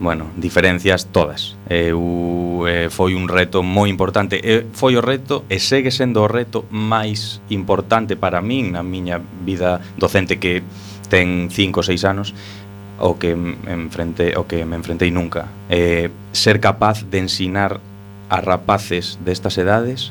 bueno, 0.00 0.26
diferencias 0.36 1.06
todas. 1.06 1.56
Eu, 1.70 2.66
eh, 2.66 2.90
foi 2.90 3.14
un 3.14 3.28
reto 3.28 3.62
moi 3.62 3.88
importante. 3.88 4.36
E 4.42 4.66
foi 4.74 4.96
o 4.98 5.02
reto 5.02 5.44
e 5.48 5.62
segue 5.62 5.94
sendo 5.94 6.22
o 6.22 6.28
reto 6.28 6.66
máis 6.70 7.40
importante 7.48 8.18
para 8.18 8.42
min 8.42 8.74
na 8.74 8.82
miña 8.82 9.22
vida 9.46 9.80
docente 9.96 10.36
que 10.42 10.66
ten 11.06 11.48
5 11.48 11.78
ou 11.78 11.86
6 11.86 12.04
anos 12.04 12.34
o 12.98 13.18
que 13.18 13.34
enfrente 13.34 14.34
o 14.34 14.46
que 14.46 14.66
me 14.66 14.76
enfrentei 14.76 15.10
nunca. 15.14 15.46
Eh, 15.70 16.10
ser 16.32 16.58
capaz 16.58 17.06
de 17.06 17.18
ensinar 17.22 17.78
a 18.28 18.38
rapaces 18.42 19.18
destas 19.22 19.56
edades 19.58 20.10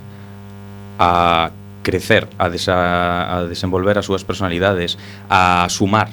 a 0.98 1.52
crecer, 1.84 2.28
a, 2.40 2.50
desa, 2.50 3.38
a 3.38 3.46
desenvolver 3.46 4.00
as 4.00 4.08
súas 4.08 4.24
personalidades, 4.26 4.98
a 5.30 5.68
sumar, 5.70 6.10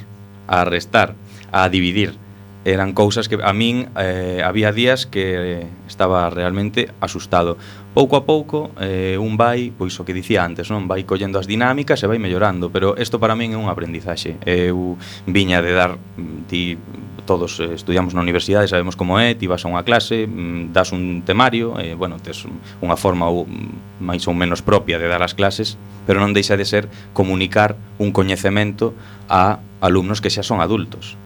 a 0.51 0.67
restar, 0.67 1.15
a 1.55 1.71
dividir. 1.71 2.19
Eran 2.67 2.93
cousas 2.93 3.31
que 3.31 3.41
a 3.41 3.55
min 3.57 3.89
eh, 3.97 4.45
había 4.45 4.69
días 4.75 5.09
que 5.09 5.65
estaba 5.89 6.29
realmente 6.29 6.93
asustado 7.01 7.57
pouco 7.95 8.17
a 8.17 8.23
pouco 8.23 8.71
eh, 8.79 9.19
un 9.19 9.37
vai, 9.37 9.75
pois 9.75 9.99
o 9.99 10.05
que 10.07 10.15
dicía 10.15 10.47
antes, 10.47 10.71
non 10.71 10.87
vai 10.87 11.03
collendo 11.03 11.43
as 11.43 11.51
dinámicas 11.51 11.99
e 12.03 12.07
vai 12.07 12.23
mellorando, 12.23 12.71
pero 12.71 12.95
isto 12.95 13.19
para 13.19 13.35
min 13.35 13.51
é 13.55 13.59
un 13.59 13.67
aprendizaxe. 13.67 14.39
Eu 14.47 14.95
viña 15.27 15.59
de 15.59 15.73
dar 15.75 15.99
mm, 15.99 16.47
ti 16.47 16.79
todos 17.27 17.59
eh, 17.59 17.75
estudiamos 17.75 18.15
na 18.15 18.23
universidade, 18.23 18.71
sabemos 18.71 18.95
como 18.95 19.19
é, 19.19 19.35
ti 19.35 19.51
vas 19.51 19.67
a 19.67 19.69
unha 19.71 19.83
clase, 19.83 20.31
mm, 20.31 20.71
das 20.71 20.95
un 20.95 21.27
temario, 21.27 21.75
eh, 21.83 21.99
bueno, 21.99 22.23
tes 22.23 22.47
unha 22.79 22.95
forma 22.95 23.27
ou 23.27 23.47
mm, 23.47 24.03
máis 24.03 24.23
ou 24.31 24.35
menos 24.39 24.63
propia 24.63 25.03
de 25.03 25.11
dar 25.11 25.27
as 25.27 25.35
clases, 25.35 25.75
pero 26.07 26.23
non 26.23 26.31
deixa 26.31 26.55
de 26.55 26.67
ser 26.67 26.87
comunicar 27.11 27.75
un 27.99 28.15
coñecemento 28.15 28.95
a 29.27 29.59
alumnos 29.83 30.23
que 30.23 30.31
xa 30.31 30.47
son 30.47 30.63
adultos. 30.63 31.19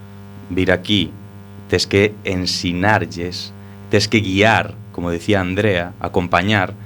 Vir 0.48 0.72
aquí 0.72 1.12
tes 1.68 1.84
que 1.84 2.16
ensinarlles, 2.24 3.52
tes 3.92 4.08
que 4.08 4.24
guiar 4.24 4.76
como 4.94 5.10
decía 5.10 5.42
Andrea, 5.42 5.92
acompañar 5.98 6.78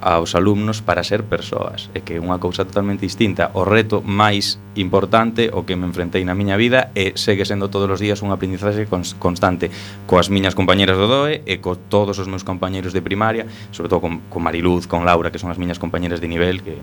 aos 0.00 0.34
alumnos 0.34 0.82
para 0.82 1.04
ser 1.04 1.24
persoas. 1.24 1.90
E 1.96 2.04
que 2.04 2.20
é 2.20 2.22
unha 2.22 2.38
cousa 2.38 2.68
totalmente 2.68 3.04
distinta. 3.04 3.50
O 3.56 3.64
reto 3.64 4.04
máis 4.04 4.60
importante 4.76 5.48
o 5.50 5.64
que 5.64 5.74
me 5.74 5.88
enfrentei 5.88 6.20
na 6.22 6.36
miña 6.36 6.60
vida 6.60 6.92
e 6.92 7.16
segue 7.16 7.48
sendo 7.48 7.72
todos 7.72 7.88
os 7.88 8.00
días 8.00 8.20
un 8.20 8.30
aprendizaxe 8.30 8.86
constante. 9.18 9.72
Coas 10.04 10.28
miñas 10.28 10.54
compañeras 10.54 11.00
do 11.00 11.08
DOE 11.08 11.42
e 11.48 11.58
co 11.64 11.80
todos 11.80 12.20
os 12.20 12.28
meus 12.28 12.44
compañeros 12.44 12.92
de 12.92 13.00
primaria 13.00 13.48
sobre 13.72 13.88
todo 13.88 14.04
con, 14.04 14.28
con 14.28 14.44
Mariluz, 14.44 14.84
con 14.86 15.08
Laura 15.08 15.32
que 15.32 15.40
son 15.40 15.50
as 15.50 15.58
miñas 15.58 15.80
compañeras 15.80 16.20
de 16.20 16.28
nivel 16.28 16.60
que 16.60 16.76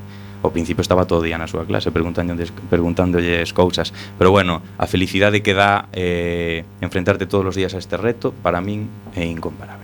ao 0.43 0.51
principio 0.51 0.83
estaba 0.83 1.07
todo 1.07 1.23
día 1.23 1.39
na 1.39 1.47
súa 1.47 1.63
clase 1.63 1.93
preguntándoles, 1.93 2.51
preguntándolles 2.67 3.53
cousas. 3.53 3.93
Pero 4.17 4.33
bueno, 4.33 4.59
a 4.75 4.89
felicidade 4.89 5.45
que 5.45 5.53
dá 5.53 5.87
eh, 5.93 6.65
enfrentarte 6.81 7.29
todos 7.29 7.53
os 7.53 7.55
días 7.55 7.77
a 7.77 7.79
este 7.79 7.95
reto 7.95 8.33
para 8.33 8.59
min 8.59 8.89
é 9.13 9.23
incomparable. 9.23 9.82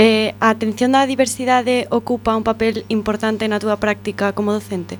Eh, 0.00 0.32
a 0.40 0.48
atención 0.48 0.96
da 0.96 1.04
diversidade 1.04 1.84
ocupa 1.92 2.32
un 2.32 2.40
papel 2.40 2.88
importante 2.88 3.44
na 3.44 3.60
túa 3.60 3.76
práctica 3.76 4.32
como 4.32 4.56
docente? 4.56 4.96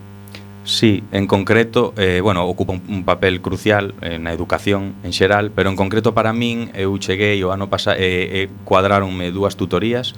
Sí, 0.69 1.01
en 1.09 1.25
concreto, 1.25 1.97
eh, 1.97 2.21
bueno, 2.21 2.45
ocupa 2.45 2.77
un, 2.77 2.85
un 2.85 3.01
papel 3.09 3.41
crucial 3.41 3.97
eh, 4.05 4.21
na 4.21 4.37
educación 4.37 4.93
en 5.01 5.17
xeral, 5.17 5.57
pero 5.57 5.73
en 5.73 5.77
concreto 5.81 6.13
para 6.13 6.37
min 6.37 6.69
eu 6.77 6.93
cheguei 7.01 7.41
o 7.41 7.49
ano 7.49 7.73
pasado 7.73 7.97
eh, 7.97 8.45
eh, 8.45 8.47
cuadraronme 8.69 9.33
dúas 9.33 9.57
tutorías 9.57 10.13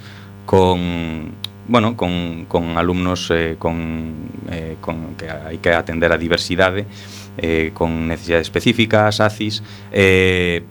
con 0.50 1.30
bueno, 1.70 1.94
con, 1.94 2.50
con 2.50 2.74
alumnos 2.74 3.30
eh, 3.30 3.54
con, 3.62 4.10
eh, 4.50 4.82
con 4.82 5.14
que 5.14 5.30
hai 5.30 5.62
que 5.62 5.78
atender 5.78 6.10
a 6.10 6.18
diversidade 6.18 6.90
eh, 7.38 7.70
con 7.70 8.10
necesidades 8.10 8.50
específicas, 8.50 9.22
ACIS 9.22 9.62
eh, 9.94 10.66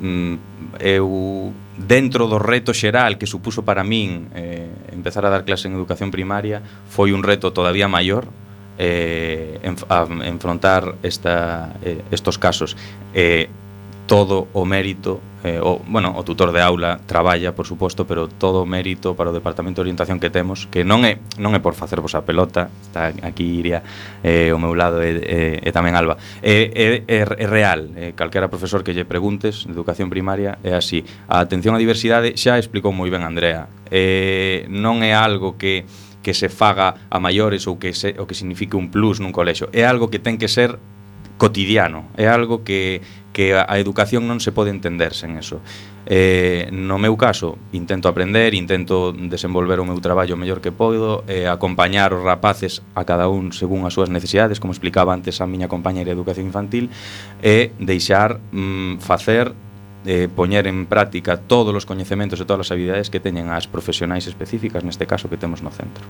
mm, 0.00 0.80
eu 0.80 1.52
dentro 1.76 2.26
do 2.30 2.38
reto 2.38 2.72
xeral 2.72 3.18
que 3.18 3.26
supuso 3.26 3.66
para 3.66 3.82
min 3.82 4.30
eh, 4.34 4.70
empezar 4.94 5.26
a 5.26 5.32
dar 5.32 5.42
clase 5.42 5.66
en 5.66 5.74
educación 5.74 6.14
primaria 6.14 6.62
foi 6.86 7.10
un 7.10 7.26
reto 7.26 7.50
todavía 7.50 7.90
maior 7.90 8.30
eh, 8.78 9.58
enf 9.62 9.84
a, 9.88 10.06
enfrontar 10.26 10.96
esta, 11.02 11.74
eh, 11.82 12.02
estos 12.10 12.38
casos. 12.38 12.76
Eh, 13.14 13.48
todo 14.06 14.48
o 14.52 14.64
mérito 14.64 15.20
eh, 15.44 15.60
o, 15.60 15.78
bueno, 15.86 16.14
o 16.16 16.24
tutor 16.24 16.52
de 16.52 16.62
aula 16.62 17.00
traballa, 17.06 17.54
por 17.54 17.66
suposto, 17.66 18.06
pero 18.06 18.28
todo 18.28 18.62
o 18.62 18.66
mérito 18.66 19.14
para 19.14 19.28
o 19.28 19.32
Departamento 19.32 19.84
de 19.84 19.92
Orientación 19.92 20.18
que 20.18 20.30
temos, 20.30 20.66
que 20.72 20.88
non 20.88 21.04
é 21.04 21.20
non 21.36 21.52
é 21.52 21.60
por 21.60 21.76
facer 21.76 22.00
vos 22.00 22.16
a 22.16 22.24
pelota, 22.24 22.72
está 22.80 23.12
aquí 23.20 23.60
iría 23.60 23.84
eh, 24.24 24.56
o 24.56 24.58
meu 24.58 24.72
lado 24.72 25.04
e, 25.04 25.20
e, 25.20 25.40
e 25.60 25.70
tamén 25.70 25.92
Alba. 26.00 26.16
É, 26.40 26.72
é, 26.72 26.84
é, 27.04 27.20
é 27.28 27.46
real, 27.46 27.92
eh, 27.92 28.16
calquera 28.16 28.48
profesor 28.48 28.80
que 28.80 28.96
lle 28.96 29.04
preguntes, 29.04 29.68
de 29.68 29.72
educación 29.76 30.08
primaria, 30.08 30.56
é 30.64 30.72
así. 30.72 31.04
A 31.28 31.44
atención 31.44 31.76
á 31.76 31.78
diversidade 31.78 32.40
xa 32.40 32.56
explicou 32.56 32.88
moi 32.88 33.12
ben 33.12 33.20
Andrea. 33.20 33.68
Eh, 33.92 34.64
non 34.72 35.04
é 35.04 35.12
algo 35.12 35.60
que 35.60 35.84
que 36.24 36.32
se 36.32 36.48
faga 36.48 36.96
a 37.12 37.20
maiores 37.20 37.68
ou 37.68 37.76
que 37.76 37.92
se, 37.92 38.16
o 38.16 38.24
que 38.24 38.32
signifique 38.32 38.80
un 38.80 38.88
plus 38.88 39.20
nun 39.20 39.28
colexo. 39.28 39.68
É 39.76 39.84
algo 39.84 40.08
que 40.08 40.16
ten 40.16 40.40
que 40.40 40.48
ser 40.48 40.80
cotidiano, 41.36 42.08
é 42.16 42.32
algo 42.32 42.64
que 42.64 43.04
que 43.34 43.58
a 43.58 43.76
educación 43.82 44.30
non 44.30 44.38
se 44.38 44.54
pode 44.54 44.70
entender 44.70 45.10
sen 45.12 45.34
eso. 45.36 45.58
Eh, 46.06 46.70
no 46.70 47.02
meu 47.02 47.18
caso, 47.18 47.58
intento 47.74 48.06
aprender, 48.06 48.54
intento 48.54 49.10
desenvolver 49.10 49.82
o 49.82 49.84
meu 49.84 49.98
traballo 49.98 50.38
o 50.38 50.40
mellor 50.40 50.62
que 50.62 50.70
podo, 50.70 51.26
eh, 51.26 51.50
acompañar 51.50 52.14
os 52.14 52.22
rapaces 52.22 52.86
a 52.94 53.02
cada 53.02 53.26
un 53.26 53.50
según 53.50 53.82
as 53.84 53.92
súas 53.92 54.08
necesidades, 54.08 54.62
como 54.62 54.70
explicaba 54.70 55.10
antes 55.10 55.42
a 55.42 55.50
miña 55.50 55.66
compañeira 55.66 56.14
de 56.14 56.16
educación 56.16 56.46
infantil, 56.46 56.94
e 57.42 57.74
deixar 57.82 58.38
mm, 58.54 59.02
facer 59.02 59.50
eh, 60.06 60.30
poñer 60.30 60.70
en 60.70 60.86
práctica 60.86 61.34
todos 61.34 61.74
os 61.74 61.84
coñecementos 61.90 62.38
e 62.38 62.46
todas 62.46 62.68
as 62.68 62.70
habilidades 62.70 63.10
que 63.10 63.18
teñen 63.18 63.50
as 63.50 63.66
profesionais 63.66 64.30
específicas, 64.30 64.86
neste 64.86 65.10
caso 65.10 65.26
que 65.26 65.36
temos 65.36 65.58
no 65.58 65.74
centro. 65.74 66.06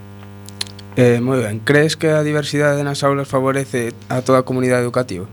Eh, 1.01 1.25
moi 1.25 1.41
ben, 1.41 1.65
crees 1.65 1.97
que 1.97 2.13
a 2.13 2.21
diversidade 2.21 2.85
nas 2.85 3.01
aulas 3.01 3.27
favorece 3.27 3.97
a 4.13 4.21
toda 4.21 4.45
a 4.45 4.47
comunidade 4.47 4.85
educativa? 4.85 5.25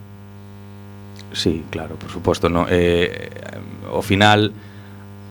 Sí, 1.34 1.64
claro, 1.70 1.96
por 1.96 2.12
suposto, 2.12 2.50
no. 2.50 2.66
Eh, 2.70 3.30
ao 3.88 4.02
final 4.02 4.52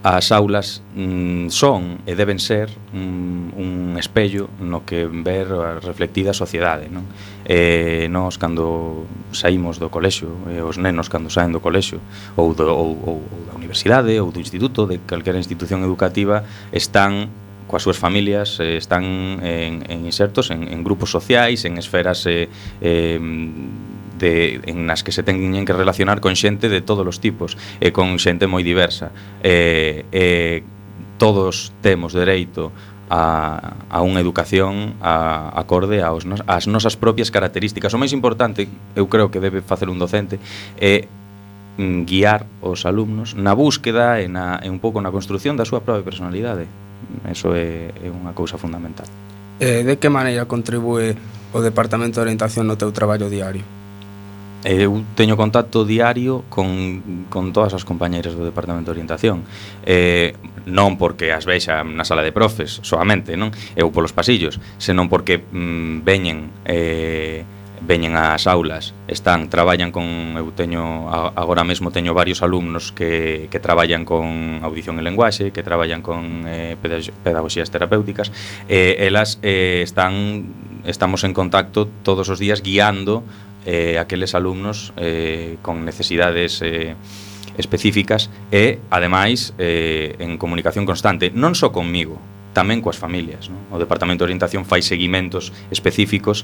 as 0.03 0.33
aulas 0.33 0.81
mm, 0.97 1.53
son 1.53 2.01
e 2.09 2.17
deben 2.17 2.41
ser 2.41 2.73
mm, 2.73 3.53
un 3.53 4.01
espello 4.01 4.49
no 4.57 4.81
que 4.89 5.05
ver 5.05 5.53
a 5.53 5.77
reflectida 5.77 6.33
a 6.33 6.37
sociedade 6.37 6.89
non? 6.89 7.05
Eh, 7.45 8.09
nós 8.09 8.41
cando 8.41 9.05
saímos 9.37 9.77
do 9.77 9.93
colexio 9.93 10.41
e 10.49 10.65
os 10.65 10.81
nenos 10.81 11.13
cando 11.13 11.29
saen 11.29 11.53
do 11.53 11.61
colexio 11.61 12.01
ou, 12.33 12.57
do, 12.57 12.65
ou, 12.65 12.97
ou, 12.97 13.17
ou 13.21 13.41
da 13.45 13.53
universidade 13.53 14.17
ou 14.17 14.33
do 14.33 14.41
instituto 14.41 14.89
de 14.89 15.05
calquera 15.05 15.37
institución 15.37 15.85
educativa 15.85 16.49
están 16.73 17.29
coas 17.69 17.85
súas 17.85 18.01
familias 18.01 18.57
eh, 18.57 18.81
están 18.81 19.05
en, 19.45 19.85
en 19.85 19.99
insertos 20.09 20.49
en, 20.49 20.65
en 20.65 20.81
grupos 20.81 21.13
sociais 21.13 21.69
en 21.69 21.77
esferas 21.77 22.25
eh, 22.25 22.49
eh, 22.81 23.21
de, 24.20 24.61
en 24.68 24.85
nas 24.85 25.00
que 25.00 25.11
se 25.11 25.24
teñen 25.24 25.64
que 25.64 25.72
relacionar 25.72 26.20
con 26.20 26.37
xente 26.37 26.68
de 26.68 26.85
todos 26.85 27.09
os 27.09 27.18
tipos 27.18 27.56
e 27.80 27.90
con 27.90 28.20
xente 28.20 28.44
moi 28.44 28.61
diversa. 28.61 29.11
E, 29.40 30.04
e 30.12 30.62
todos 31.16 31.72
temos 31.80 32.12
dereito 32.12 32.70
a, 33.11 33.74
a 33.90 33.98
unha 34.06 34.22
educación 34.22 34.94
a, 35.02 35.50
acorde 35.59 35.98
aos 36.04 36.22
nos, 36.28 36.46
ás 36.46 36.70
nosas 36.70 36.94
propias 36.94 37.35
características. 37.35 37.90
O 37.96 37.98
máis 37.98 38.14
importante, 38.14 38.70
eu 38.94 39.11
creo 39.11 39.35
que 39.35 39.42
debe 39.42 39.64
facer 39.64 39.90
un 39.90 39.98
docente, 39.98 40.38
é 40.78 41.11
mm, 41.76 42.06
guiar 42.06 42.46
os 42.62 42.87
alumnos 42.87 43.35
na 43.35 43.56
búsqueda 43.56 44.22
e, 44.22 44.30
na, 44.30 44.62
e 44.62 44.70
un 44.70 44.78
pouco 44.78 45.02
na 45.02 45.11
construción 45.11 45.59
da 45.59 45.66
súa 45.66 45.83
propia 45.83 46.06
personalidade. 46.06 46.70
Eso 47.26 47.56
é, 47.56 47.90
é 47.90 48.09
unha 48.09 48.30
cousa 48.37 48.54
fundamental. 48.54 49.11
Eh, 49.59 49.83
de 49.83 49.98
que 49.98 50.09
maneira 50.09 50.46
contribúe 50.46 51.18
o 51.50 51.59
Departamento 51.59 52.22
de 52.22 52.30
Orientación 52.30 52.70
no 52.70 52.78
teu 52.78 52.94
traballo 52.94 53.26
diario? 53.26 53.80
eu 54.64 55.01
teño 55.16 55.40
contacto 55.40 55.88
diario 55.88 56.44
con, 56.53 57.27
con 57.33 57.53
todas 57.53 57.73
as 57.73 57.88
compañeiras 57.88 58.37
do 58.37 58.44
Departamento 58.44 58.92
de 58.92 59.01
Orientación 59.01 59.49
eh, 59.88 60.37
non 60.68 61.01
porque 61.01 61.33
as 61.33 61.49
vexa 61.49 61.81
na 61.81 62.05
sala 62.05 62.20
de 62.20 62.33
profes 62.33 62.85
soamente, 62.85 63.40
non? 63.40 63.49
eu 63.73 63.88
polos 63.88 64.12
pasillos 64.12 64.61
senón 64.77 65.09
porque 65.09 65.40
mm, 65.40 66.05
veñen 66.05 66.53
eh, 66.68 67.49
veñen 67.81 68.12
ás 68.14 68.44
aulas 68.44 68.92
están, 69.09 69.49
traballan 69.49 69.88
con 69.90 70.37
eu 70.37 70.53
teño, 70.53 71.09
agora 71.09 71.64
mesmo 71.64 71.88
teño 71.88 72.12
varios 72.12 72.44
alumnos 72.44 72.92
que, 72.92 73.49
que 73.49 73.59
traballan 73.59 74.05
con 74.05 74.61
audición 74.61 75.01
e 75.01 75.03
lenguaxe, 75.03 75.51
que 75.51 75.64
traballan 75.64 76.05
con 76.05 76.44
eh, 76.44 76.77
pedagogías 77.25 77.73
terapéuticas 77.73 78.29
eh, 78.68 79.09
elas 79.09 79.40
eh, 79.40 79.81
están 79.81 80.53
estamos 80.85 81.25
en 81.25 81.33
contacto 81.33 81.88
todos 82.05 82.29
os 82.29 82.38
días 82.38 82.61
guiando 82.61 83.25
eh, 83.66 83.99
aqueles 83.99 84.35
alumnos 84.35 84.92
eh, 84.96 85.57
con 85.62 85.85
necesidades 85.85 86.62
eh, 86.62 86.94
específicas 87.57 88.31
e, 88.51 88.81
ademais, 88.90 89.53
eh, 89.59 90.16
en 90.18 90.38
comunicación 90.38 90.87
constante, 90.87 91.31
non 91.31 91.53
só 91.53 91.70
conmigo, 91.70 92.18
tamén 92.51 92.83
coas 92.83 92.99
familias. 92.99 93.46
Non? 93.46 93.62
O 93.70 93.79
Departamento 93.79 94.27
de 94.27 94.35
Orientación 94.35 94.66
fai 94.66 94.83
seguimentos 94.83 95.55
específicos 95.70 96.42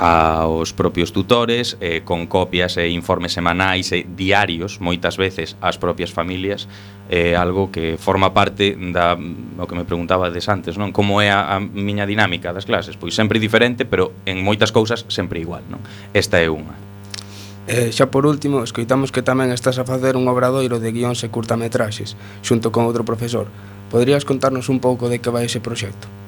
aos 0.00 0.72
propios 0.72 1.12
tutores 1.12 1.76
eh, 1.80 2.00
con 2.00 2.24
copias 2.24 2.80
e 2.80 2.88
informes 2.88 3.36
semanais 3.36 3.92
e 3.92 4.08
diarios 4.08 4.80
moitas 4.80 5.20
veces 5.20 5.60
ás 5.60 5.76
propias 5.76 6.08
familias 6.08 6.64
é 7.12 7.34
eh, 7.34 7.36
algo 7.36 7.68
que 7.68 8.00
forma 8.00 8.32
parte 8.32 8.72
da 8.96 9.12
o 9.12 9.66
que 9.68 9.76
me 9.76 9.84
preguntabades 9.84 10.48
antes, 10.48 10.80
non? 10.80 10.88
Como 10.88 11.20
é 11.20 11.28
a, 11.28 11.52
a 11.52 11.60
miña 11.60 12.08
dinámica 12.08 12.56
das 12.56 12.64
clases? 12.64 12.96
Pois 12.96 13.12
sempre 13.12 13.36
diferente, 13.36 13.84
pero 13.84 14.16
en 14.24 14.40
moitas 14.40 14.72
cousas 14.72 15.04
sempre 15.12 15.36
igual, 15.36 15.68
non? 15.68 15.84
Esta 16.16 16.40
é 16.40 16.48
unha. 16.48 16.72
Eh, 17.68 17.92
xa 17.92 18.08
por 18.08 18.24
último, 18.24 18.64
escoitamos 18.64 19.12
que 19.12 19.20
tamén 19.20 19.52
estás 19.52 19.76
a 19.76 19.84
facer 19.84 20.16
un 20.16 20.24
obradoiro 20.32 20.80
de 20.80 20.96
guións 20.96 21.20
e 21.26 21.28
curtametraxes, 21.28 22.16
xunto 22.40 22.72
con 22.72 22.88
outro 22.88 23.04
profesor. 23.04 23.52
Poderías 23.92 24.24
contarnos 24.24 24.72
un 24.72 24.80
pouco 24.80 25.12
de 25.12 25.20
que 25.20 25.28
vai 25.28 25.44
ese 25.44 25.60
proxecto? 25.60 26.19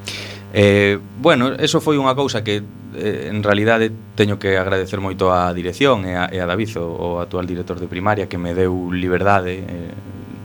Eh, 0.53 0.99
bueno, 1.19 1.53
eso 1.57 1.81
foi 1.81 1.97
unha 1.97 2.13
cousa 2.13 2.45
que 2.45 2.61
eh, 2.93 3.27
en 3.33 3.41
realidade 3.41 3.89
teño 4.13 4.37
que 4.37 4.53
agradecer 4.53 5.01
moito 5.01 5.33
á 5.33 5.49
dirección 5.49 6.05
e 6.05 6.13
a, 6.13 6.29
e 6.29 6.37
a 6.37 6.45
David, 6.45 6.77
o, 6.77 6.85
o 6.93 7.07
actual 7.17 7.49
director 7.49 7.81
de 7.81 7.89
primaria, 7.89 8.29
que 8.29 8.37
me 8.37 8.53
deu 8.53 8.93
liberdade, 8.93 9.65
eh, 9.65 9.89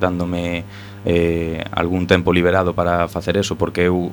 dándome 0.01 0.65
eh, 1.05 1.61
algún 1.77 2.09
tempo 2.09 2.33
liberado 2.33 2.73
para 2.73 3.05
facer 3.13 3.37
eso, 3.37 3.61
porque 3.61 3.85
eu 3.85 4.09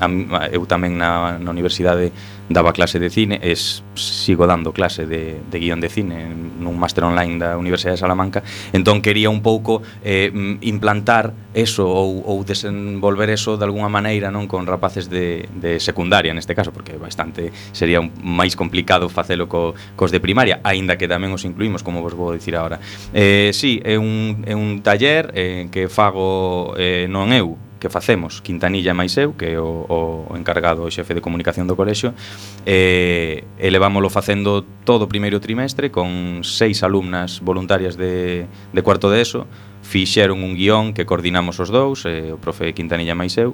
a, 0.00 0.06
eu 0.52 0.64
tamén 0.66 0.96
na, 0.98 1.38
na 1.38 1.50
universidade 1.50 2.12
daba 2.48 2.72
clase 2.72 2.98
de 3.00 3.08
cine 3.08 3.40
e 3.40 3.56
sigo 3.56 4.46
dando 4.46 4.72
clase 4.72 5.06
de, 5.06 5.40
de 5.50 5.58
guión 5.58 5.80
de 5.80 5.88
cine 5.88 6.28
nun 6.60 6.76
máster 6.76 7.04
online 7.04 7.40
da 7.40 7.56
Universidade 7.56 7.96
de 7.96 8.02
Salamanca 8.04 8.40
entón 8.76 9.00
quería 9.00 9.32
un 9.32 9.40
pouco 9.40 9.80
eh, 10.04 10.28
mm, 10.28 10.60
implantar 10.60 11.32
eso 11.56 11.88
ou, 11.88 12.20
ou 12.20 12.44
desenvolver 12.44 13.32
eso 13.32 13.56
de 13.56 13.64
alguna 13.64 13.88
maneira 13.88 14.28
non 14.28 14.44
con 14.44 14.68
rapaces 14.68 15.08
de, 15.08 15.48
de 15.56 15.80
secundaria 15.80 16.36
neste 16.36 16.52
caso 16.52 16.68
porque 16.68 17.00
bastante 17.00 17.48
sería 17.72 18.04
un, 18.04 18.12
máis 18.20 18.52
complicado 18.60 19.08
facelo 19.08 19.48
co, 19.48 19.72
cos 19.96 20.12
de 20.12 20.20
primaria 20.20 20.60
aínda 20.68 21.00
que 21.00 21.08
tamén 21.08 21.32
os 21.32 21.48
incluímos 21.48 21.80
como 21.80 22.04
vos 22.04 22.12
vou 22.12 22.36
dicir 22.36 22.60
agora. 22.60 22.76
Eh, 23.16 23.56
si, 23.56 23.80
sí, 23.80 23.82
é 23.84 23.96
un, 23.96 24.44
é 24.44 24.52
un 24.52 24.84
taller 24.84 25.32
eh, 25.32 25.72
que 25.72 25.88
fago 25.88 26.76
eh, 26.76 27.08
non 27.08 27.32
eu 27.32 27.56
que 27.84 27.92
facemos 27.92 28.40
Quintanilla 28.40 28.96
máis 28.96 29.12
eu, 29.20 29.36
que 29.36 29.52
é 29.52 29.60
o, 29.60 29.84
o 29.84 30.32
encargado 30.40 30.80
o 30.80 30.88
xefe 30.88 31.12
de 31.12 31.20
comunicación 31.20 31.68
do 31.68 31.76
colexio, 31.76 32.16
e 32.64 33.44
elevámoslo 33.60 34.08
facendo 34.08 34.64
todo 34.88 35.04
o 35.04 35.08
primeiro 35.12 35.36
trimestre 35.36 35.92
con 35.92 36.40
seis 36.48 36.80
alumnas 36.80 37.44
voluntarias 37.44 38.00
de, 38.00 38.48
de 38.48 38.80
cuarto 38.80 39.12
de 39.12 39.20
ESO, 39.20 39.44
fixeron 39.84 40.40
un 40.40 40.56
guión 40.56 40.96
que 40.96 41.04
coordinamos 41.04 41.60
os 41.60 41.68
dous, 41.68 42.08
eh, 42.08 42.32
o 42.32 42.40
profe 42.40 42.72
Quintanilla 42.72 43.12
máis 43.12 43.36
eu, 43.36 43.52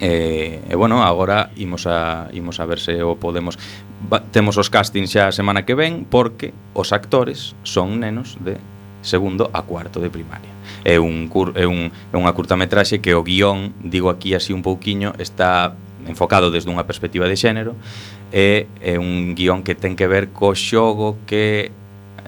E, 0.00 0.62
e 0.70 0.74
bueno, 0.78 1.02
agora 1.04 1.50
imos 1.60 1.84
a, 1.84 2.30
imos 2.32 2.56
a 2.56 2.64
ver 2.64 2.80
se 2.80 3.02
o 3.04 3.20
podemos 3.20 3.58
ba, 4.08 4.24
Temos 4.24 4.56
os 4.56 4.72
castings 4.72 5.12
xa 5.12 5.28
a 5.28 5.34
semana 5.34 5.68
que 5.68 5.76
ven 5.76 6.08
Porque 6.08 6.56
os 6.72 6.94
actores 6.96 7.52
son 7.68 8.00
nenos 8.00 8.40
de 8.40 8.56
segundo 9.02 9.50
a 9.52 9.60
cuarto 9.66 10.00
de 10.00 10.08
primaria 10.08 10.59
é 10.84 10.98
un, 10.98 11.28
cur, 11.28 11.52
é 11.56 11.66
un, 11.66 11.90
é 11.90 12.16
unha 12.16 12.32
curtametraxe 12.32 13.00
que 13.00 13.14
o 13.14 13.22
guión, 13.22 13.72
digo 13.82 14.08
aquí 14.10 14.34
así 14.34 14.52
un 14.52 14.62
pouquiño, 14.62 15.12
está 15.18 15.74
enfocado 16.06 16.50
desde 16.50 16.72
unha 16.72 16.88
perspectiva 16.88 17.28
de 17.28 17.36
xénero 17.36 17.76
e 18.32 18.70
é 18.80 18.96
un 18.96 19.36
guión 19.36 19.60
que 19.66 19.76
ten 19.76 19.98
que 19.98 20.08
ver 20.08 20.32
co 20.32 20.56
xogo 20.56 21.20
que 21.28 21.74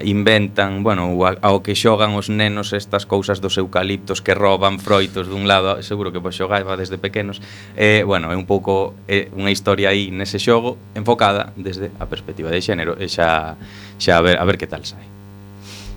inventan, 0.00 0.82
bueno, 0.82 1.14
ao 1.42 1.62
que 1.62 1.74
xogan 1.74 2.14
os 2.18 2.26
nenos 2.26 2.72
estas 2.72 3.06
cousas 3.06 3.38
dos 3.40 3.54
eucaliptos 3.58 4.20
que 4.20 4.34
roban 4.34 4.80
froitos 4.82 5.28
dun 5.28 5.46
lado, 5.46 5.78
seguro 5.82 6.10
que 6.10 6.18
vos 6.18 6.34
xogaba 6.34 6.74
desde 6.76 6.98
pequenos. 6.98 7.38
E, 7.76 8.00
eh, 8.00 8.02
bueno, 8.02 8.32
é 8.32 8.36
un 8.36 8.48
pouco 8.48 8.96
é 9.06 9.30
unha 9.36 9.52
historia 9.52 9.94
aí 9.94 10.10
nese 10.10 10.42
xogo 10.42 10.76
enfocada 10.98 11.54
desde 11.54 11.94
a 12.02 12.06
perspectiva 12.10 12.50
de 12.50 12.60
xénero 12.60 12.98
e 12.98 13.06
xa 13.06 13.54
xa 14.00 14.12
a 14.18 14.22
ver 14.24 14.36
a 14.40 14.44
ver 14.44 14.58
que 14.58 14.66
tal 14.66 14.82
sai. 14.82 15.06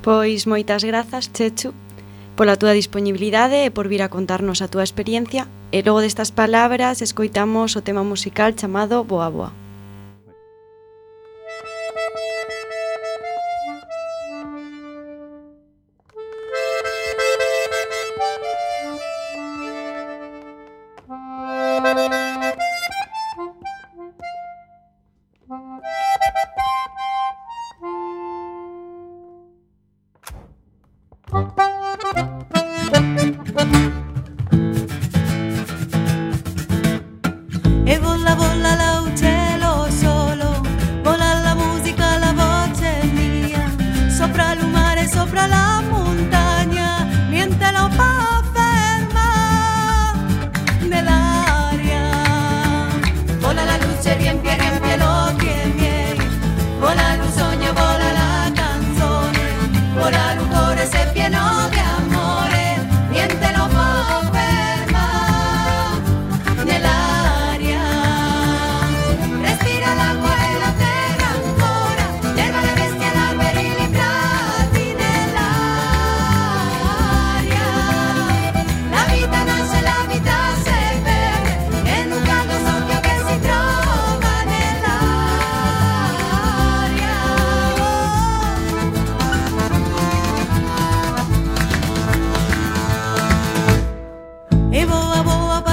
Pois 0.06 0.46
moitas 0.46 0.86
grazas, 0.86 1.32
Chechu 1.34 1.85
pola 2.36 2.60
túa 2.60 2.76
disponibilidade 2.76 3.64
e 3.64 3.72
por 3.72 3.88
vir 3.88 4.04
a 4.04 4.12
contarnos 4.12 4.62
a 4.62 4.68
túa 4.68 4.84
experiencia 4.84 5.48
e 5.72 5.82
logo 5.82 6.04
destas 6.04 6.36
palabras 6.36 7.02
escoitamos 7.02 7.80
o 7.80 7.82
tema 7.82 8.04
musical 8.04 8.54
chamado 8.54 9.04
Boa 9.08 9.32
Boa. 9.32 9.65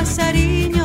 pasariño 0.02 0.81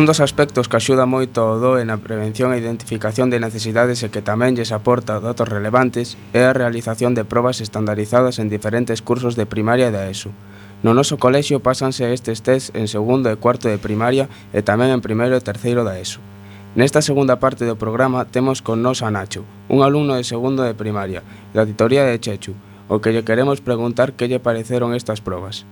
Un 0.00 0.06
dos 0.06 0.20
aspectos 0.20 0.66
que 0.66 0.80
axuda 0.80 1.04
moito 1.04 1.44
o 1.44 1.60
DOE 1.60 1.84
na 1.84 2.00
prevención 2.00 2.56
e 2.56 2.60
identificación 2.64 3.28
de 3.28 3.36
necesidades 3.36 4.00
e 4.00 4.08
que 4.08 4.24
tamén 4.24 4.56
lles 4.56 4.72
aporta 4.72 5.20
datos 5.20 5.44
relevantes 5.44 6.16
é 6.32 6.48
a 6.48 6.56
realización 6.56 7.12
de 7.12 7.28
probas 7.28 7.60
estandarizadas 7.60 8.40
en 8.40 8.48
diferentes 8.48 9.04
cursos 9.04 9.36
de 9.36 9.44
primaria 9.44 9.92
da 9.92 10.08
ESO. 10.08 10.32
No 10.80 10.96
noso 10.96 11.20
colexio 11.20 11.60
pásanse 11.60 12.16
estes 12.16 12.40
test 12.40 12.72
en 12.72 12.88
segundo 12.88 13.28
e 13.28 13.36
cuarto 13.36 13.68
de 13.68 13.76
primaria 13.76 14.32
e 14.56 14.64
tamén 14.64 14.88
en 14.88 15.04
primeiro 15.04 15.36
e 15.36 15.44
terceiro 15.44 15.84
da 15.84 16.00
ESO. 16.00 16.24
Nesta 16.72 17.04
segunda 17.04 17.36
parte 17.36 17.68
do 17.68 17.76
programa 17.76 18.24
temos 18.24 18.64
con 18.64 18.80
nos 18.80 19.04
a 19.04 19.12
Nacho, 19.12 19.44
un 19.68 19.84
alumno 19.84 20.16
de 20.16 20.24
segundo 20.24 20.64
de 20.64 20.72
primaria, 20.72 21.20
da 21.52 21.68
titoría 21.68 22.08
de 22.08 22.16
Chechu, 22.16 22.56
o 22.88 23.04
que 23.04 23.12
lle 23.12 23.20
queremos 23.20 23.60
preguntar 23.60 24.16
que 24.16 24.32
lle 24.32 24.40
pareceron 24.40 24.96
estas 24.96 25.20
probas. 25.20 25.68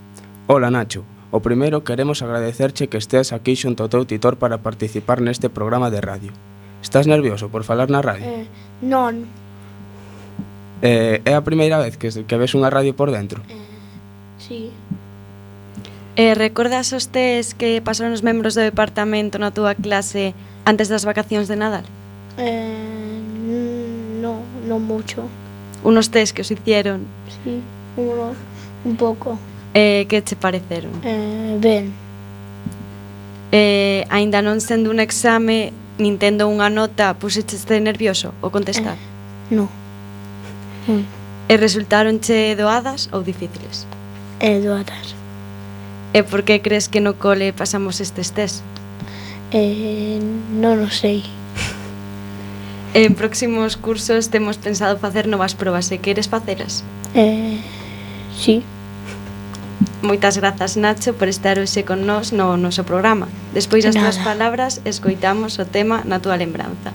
Hola 0.53 0.69
Nacho, 0.69 1.09
O 1.31 1.41
primeiro 1.41 1.85
queremos 1.85 2.25
agradecerche 2.25 2.89
que 2.89 2.97
esteas 2.97 3.37
aquí 3.37 3.53
xunto 3.53 3.85
ao 3.85 3.93
teu 3.93 4.09
titor 4.09 4.41
para 4.41 4.65
participar 4.65 5.21
neste 5.21 5.53
programa 5.53 5.93
de 5.93 6.01
radio. 6.01 6.33
Estás 6.81 7.05
nervioso 7.05 7.53
por 7.53 7.69
falar 7.69 7.93
na 7.93 8.01
radio? 8.01 8.25
Eh, 8.25 8.49
non. 8.81 9.29
Eh, 10.81 11.21
é 11.29 11.33
a 11.37 11.45
primeira 11.45 11.77
vez 11.77 12.01
que, 12.01 12.09
que 12.09 12.37
ves 12.41 12.57
unha 12.57 12.73
radio 12.73 12.97
por 12.97 13.13
dentro? 13.13 13.45
Eh, 13.45 13.61
sí. 14.41 14.73
Eh, 16.17 16.33
recordas 16.33 16.97
os 16.97 17.13
test 17.13 17.53
que 17.61 17.85
pasaron 17.85 18.17
os 18.17 18.25
membros 18.25 18.57
do 18.57 18.65
departamento 18.65 19.37
na 19.37 19.53
túa 19.53 19.77
clase 19.77 20.33
antes 20.65 20.89
das 20.89 21.05
vacacións 21.05 21.45
de 21.45 21.61
Nadal? 21.61 21.85
Eh, 22.41 23.21
no, 24.25 24.41
non 24.65 24.81
mucho. 24.81 25.29
Unos 25.85 26.09
test 26.09 26.33
que 26.33 26.41
os 26.41 26.49
hicieron? 26.49 27.05
Sí, 27.45 27.61
uno, 28.01 28.33
un 28.89 28.97
pouco. 28.97 29.37
Eh, 29.75 30.07
que 30.09 30.23
che 30.23 30.37
pareceron? 30.37 30.93
Eh, 31.05 31.59
ben. 31.61 31.93
Eh, 33.53 34.05
aínda 34.09 34.43
non 34.43 34.61
sendo 34.61 34.91
un 34.93 35.01
exame, 35.01 35.73
nin 35.97 36.21
tendo 36.21 36.49
unha 36.49 36.69
nota, 36.69 37.17
pusecheste 37.17 37.81
nervioso 37.81 38.37
o 38.41 38.53
contestar? 38.53 38.97
Eh, 38.97 39.57
non. 39.57 39.69
Mm. 40.89 41.05
E 41.49 41.55
resultaronche 41.57 42.57
doadas 42.57 43.09
ou 43.13 43.25
difíciles? 43.25 43.89
Eh, 44.41 44.61
doadas. 44.61 45.17
E 46.13 46.25
por 46.25 46.45
que 46.45 46.61
crees 46.61 46.89
que 46.89 47.01
no 47.01 47.17
cole 47.17 47.53
pasamos 47.53 48.01
estes 48.01 48.33
test? 48.33 48.65
Eh, 49.53 50.21
non 50.57 50.85
o 50.85 50.91
sei. 50.93 51.25
En 52.97 53.13
próximos 53.13 53.77
cursos 53.77 54.33
temos 54.33 54.57
pensado 54.57 54.97
facer 54.97 55.29
novas 55.29 55.53
probas 55.53 55.93
e 55.93 56.01
queres 56.01 56.29
facelas? 56.29 56.85
Eh, 57.13 57.61
sí. 58.33 58.65
Moitas 60.03 60.39
grazas, 60.39 60.77
Nacho, 60.77 61.15
por 61.15 61.29
estar 61.29 61.59
hoxe 61.59 61.83
con 61.83 62.07
nós 62.07 62.31
no 62.31 62.59
noso 62.59 62.83
programa. 62.83 63.27
Despois 63.55 63.83
das 63.83 63.95
túas 63.95 64.19
palabras, 64.23 64.83
escoitamos 64.87 65.59
o 65.59 65.67
tema 65.67 66.03
na 66.07 66.19
túa 66.19 66.39
lembranza. 66.39 66.95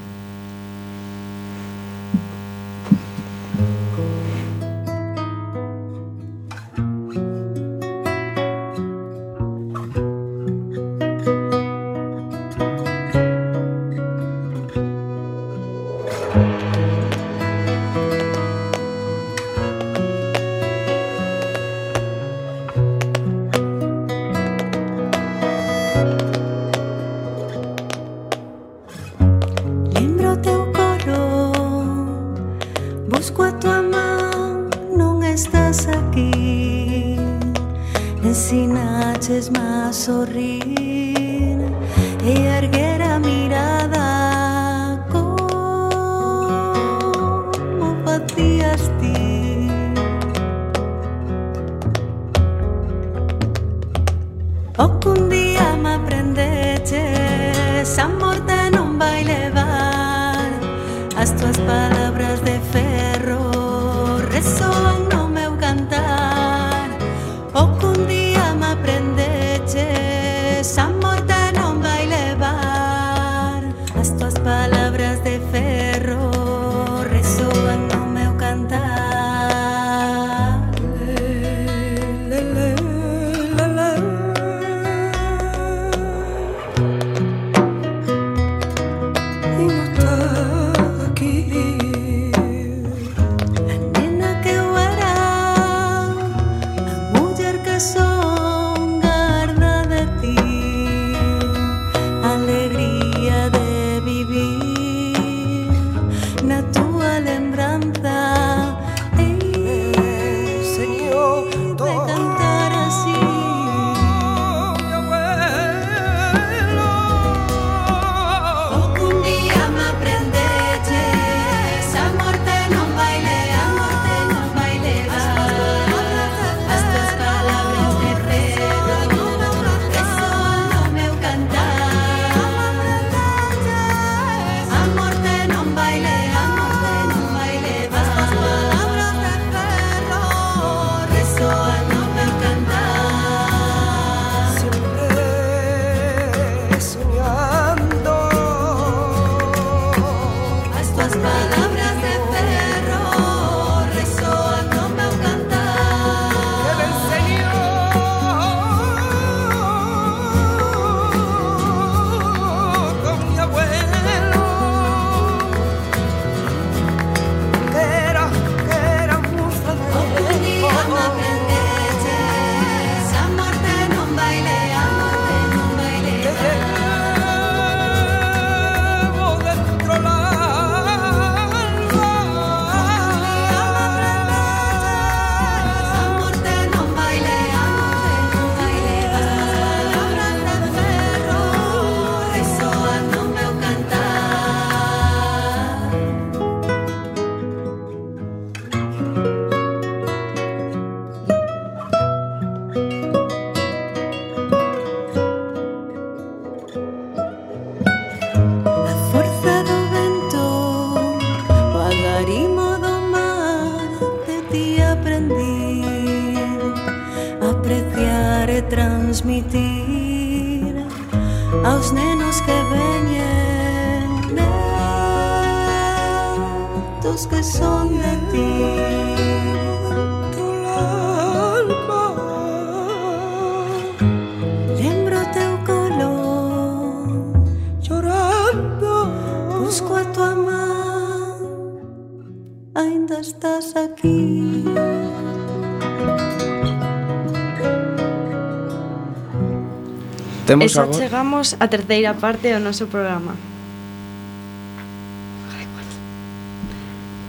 Temos 250.46 250.66
e 250.66 250.76
xa 250.76 250.84
agora... 250.84 251.00
chegamos 251.00 251.46
á 251.56 251.66
terceira 251.72 252.12
parte 252.20 252.52
do 252.52 252.60
noso 252.60 252.92
programa. 252.92 253.36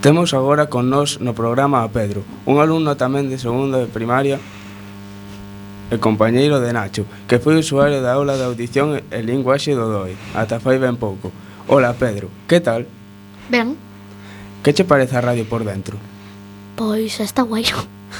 Temos 0.04 0.36
agora 0.36 0.68
con 0.68 0.92
nós 0.92 1.16
no 1.22 1.32
programa 1.32 1.80
a 1.80 1.88
Pedro, 1.88 2.28
un 2.44 2.60
alumno 2.60 2.92
tamén 2.92 3.32
de 3.32 3.40
segundo 3.40 3.80
de 3.80 3.88
primaria 3.88 4.36
e 5.88 5.96
compañeiro 5.96 6.60
de 6.60 6.76
Nacho, 6.76 7.08
que 7.24 7.40
foi 7.40 7.56
usuario 7.56 8.04
da 8.04 8.12
aula 8.12 8.36
de 8.36 8.44
audición 8.44 9.00
e 9.00 9.18
linguaxe 9.24 9.72
do 9.72 9.88
DOI, 9.88 10.12
ata 10.36 10.60
foi 10.60 10.76
ben 10.76 11.00
pouco. 11.00 11.32
Ola 11.72 11.96
Pedro, 11.96 12.28
que 12.44 12.60
tal? 12.60 12.84
Ben. 13.48 13.80
Que 14.60 14.76
che 14.76 14.84
parece 14.84 15.16
a 15.16 15.24
radio 15.24 15.48
por 15.48 15.64
dentro? 15.64 15.96
Pois 16.76 17.16
está 17.22 17.40
guai. 17.40 17.64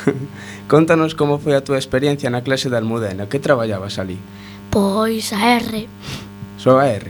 Contanos 0.72 1.12
como 1.12 1.36
foi 1.36 1.53
a 1.53 1.61
túa 1.61 1.76
experiencia 1.76 2.32
na 2.32 2.40
clase 2.40 2.72
de 2.72 2.80
Almudena, 2.80 3.28
que 3.28 3.42
traballabas 3.42 4.01
ali? 4.01 4.16
Pois 4.74 5.32
a 5.32 5.54
R. 5.54 5.86
Só 6.58 6.80
a 6.80 6.90
R? 6.90 7.06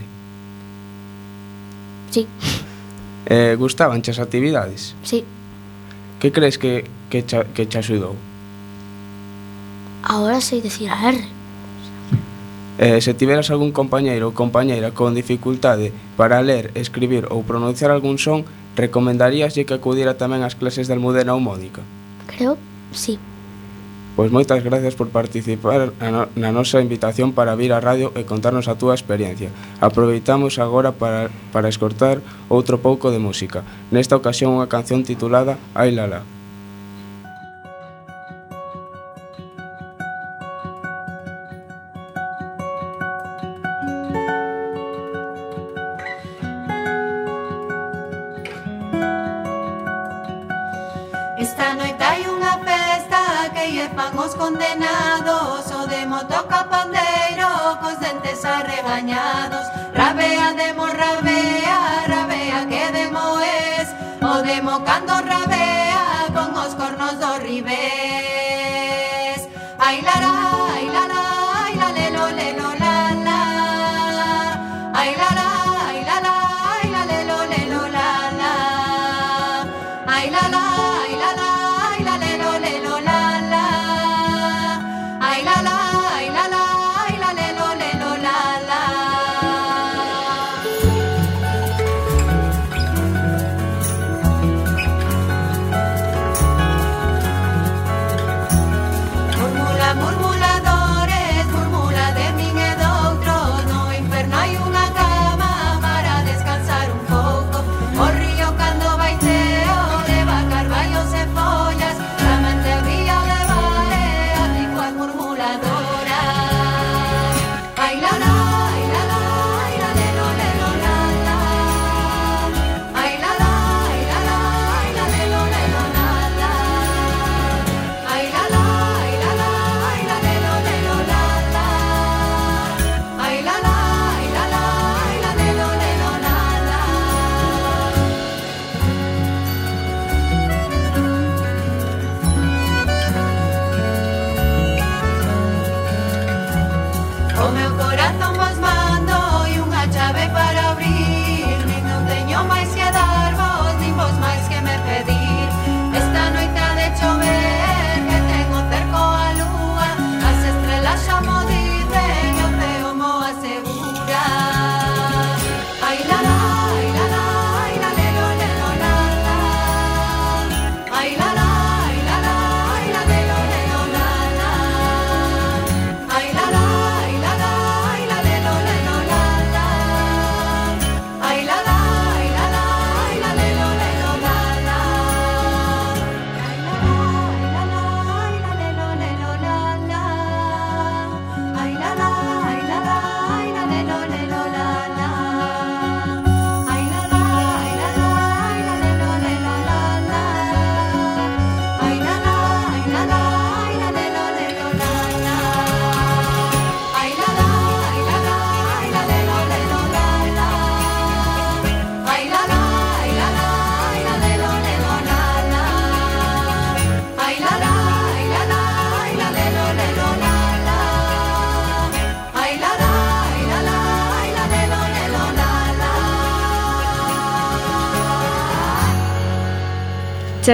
Sí. 2.10 2.28
Eh, 3.24 3.56
gustaban 3.56 4.04
as 4.04 4.18
actividades? 4.20 4.92
Sí. 5.00 5.24
Que 6.20 6.28
crees 6.30 6.58
que, 6.58 6.84
que, 7.08 7.24
cha, 7.24 7.48
que 7.56 7.64
te 7.64 7.80
axudou? 7.80 8.20
Ahora 10.04 10.44
sei 10.44 10.60
decir 10.60 10.92
a 10.92 11.08
R. 11.08 11.24
Eh, 12.76 13.00
se 13.00 13.16
tiveras 13.16 13.48
algún 13.48 13.72
compañeiro 13.72 14.28
ou 14.28 14.36
compañeira 14.36 14.92
con 14.92 15.16
dificultade 15.16 15.88
para 16.20 16.44
ler, 16.44 16.68
escribir 16.76 17.32
ou 17.32 17.48
pronunciar 17.48 17.88
algún 17.88 18.20
son, 18.20 18.44
recomendaríaslle 18.76 19.64
que 19.64 19.72
acudira 19.72 20.20
tamén 20.20 20.44
ás 20.44 20.52
clases 20.52 20.84
de 20.84 20.92
Almudena 20.92 21.32
ou 21.32 21.40
Mónica? 21.40 21.80
Creo, 22.28 22.60
sí. 22.92 23.16
Pois 24.14 24.30
moitas 24.30 24.62
gracias 24.62 24.94
por 24.94 25.10
participar 25.10 25.90
na 26.38 26.50
nosa 26.54 26.78
invitación 26.78 27.34
para 27.34 27.58
vir 27.58 27.74
á 27.74 27.82
radio 27.82 28.14
e 28.14 28.22
contarnos 28.22 28.70
a 28.70 28.78
túa 28.78 28.94
experiencia. 28.94 29.50
Aproveitamos 29.82 30.62
agora 30.62 30.94
para, 30.94 31.34
para 31.50 31.66
escortar 31.66 32.22
outro 32.46 32.78
pouco 32.78 33.10
de 33.10 33.18
música. 33.18 33.66
Nesta 33.90 34.14
ocasión 34.14 34.54
unha 34.54 34.70
canción 34.70 35.02
titulada 35.02 35.58
Ai 35.74 35.90
Lala. 35.90 36.22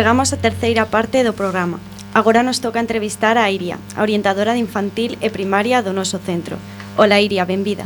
Chegamos 0.01 0.33
á 0.33 0.41
terceira 0.41 0.89
parte 0.89 1.21
do 1.21 1.37
programa. 1.37 1.77
Agora 2.17 2.41
nos 2.41 2.65
toca 2.65 2.81
entrevistar 2.81 3.37
a 3.37 3.53
Iria, 3.53 3.77
a 3.93 4.01
orientadora 4.01 4.57
de 4.57 4.65
infantil 4.65 5.21
e 5.21 5.29
primaria 5.29 5.85
do 5.85 5.93
noso 5.93 6.17
centro. 6.17 6.57
Ola 6.97 7.21
Iria, 7.21 7.45
benvida. 7.45 7.85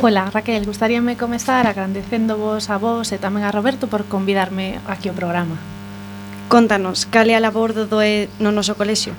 Ola, 0.00 0.32
Raquel, 0.32 0.64
gustaríame 0.64 1.20
comezar 1.20 1.68
agradecéndovos 1.68 2.72
a 2.72 2.80
vos 2.80 3.12
e 3.12 3.20
tamén 3.20 3.44
a 3.44 3.52
Roberto 3.52 3.92
por 3.92 4.08
convidarme 4.08 4.80
aquí 4.88 5.12
ao 5.12 5.18
programa. 5.20 5.60
Contanos, 6.48 7.04
cal 7.04 7.28
é 7.28 7.36
a 7.36 7.44
labor 7.44 7.76
do 7.76 7.84
DOE 7.84 8.32
no 8.40 8.48
noso 8.48 8.72
colexio? 8.80 9.12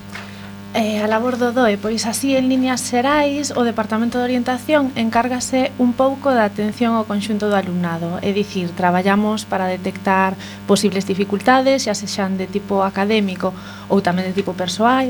Eh, 0.75 1.01
a 1.01 1.07
labor 1.07 1.41
do 1.41 1.49
DOE, 1.49 1.81
pois 1.81 2.05
así 2.05 2.37
en 2.37 2.45
líneas 2.45 2.85
xerais, 2.85 3.49
o 3.57 3.65
Departamento 3.65 4.21
de 4.21 4.29
Orientación 4.29 4.93
encárgase 4.93 5.73
un 5.81 5.97
pouco 5.97 6.29
da 6.29 6.45
atención 6.45 6.93
ao 6.93 7.09
conxunto 7.09 7.49
do 7.49 7.57
alumnado, 7.57 8.21
é 8.21 8.29
dicir, 8.29 8.69
traballamos 8.77 9.49
para 9.49 9.65
detectar 9.65 10.37
posibles 10.69 11.09
dificultades, 11.09 11.89
xa 11.89 11.97
sexan 11.97 12.37
de 12.37 12.45
tipo 12.45 12.85
académico 12.85 13.49
ou 13.89 14.05
tamén 14.05 14.29
de 14.29 14.37
tipo 14.37 14.53
persoal, 14.53 15.09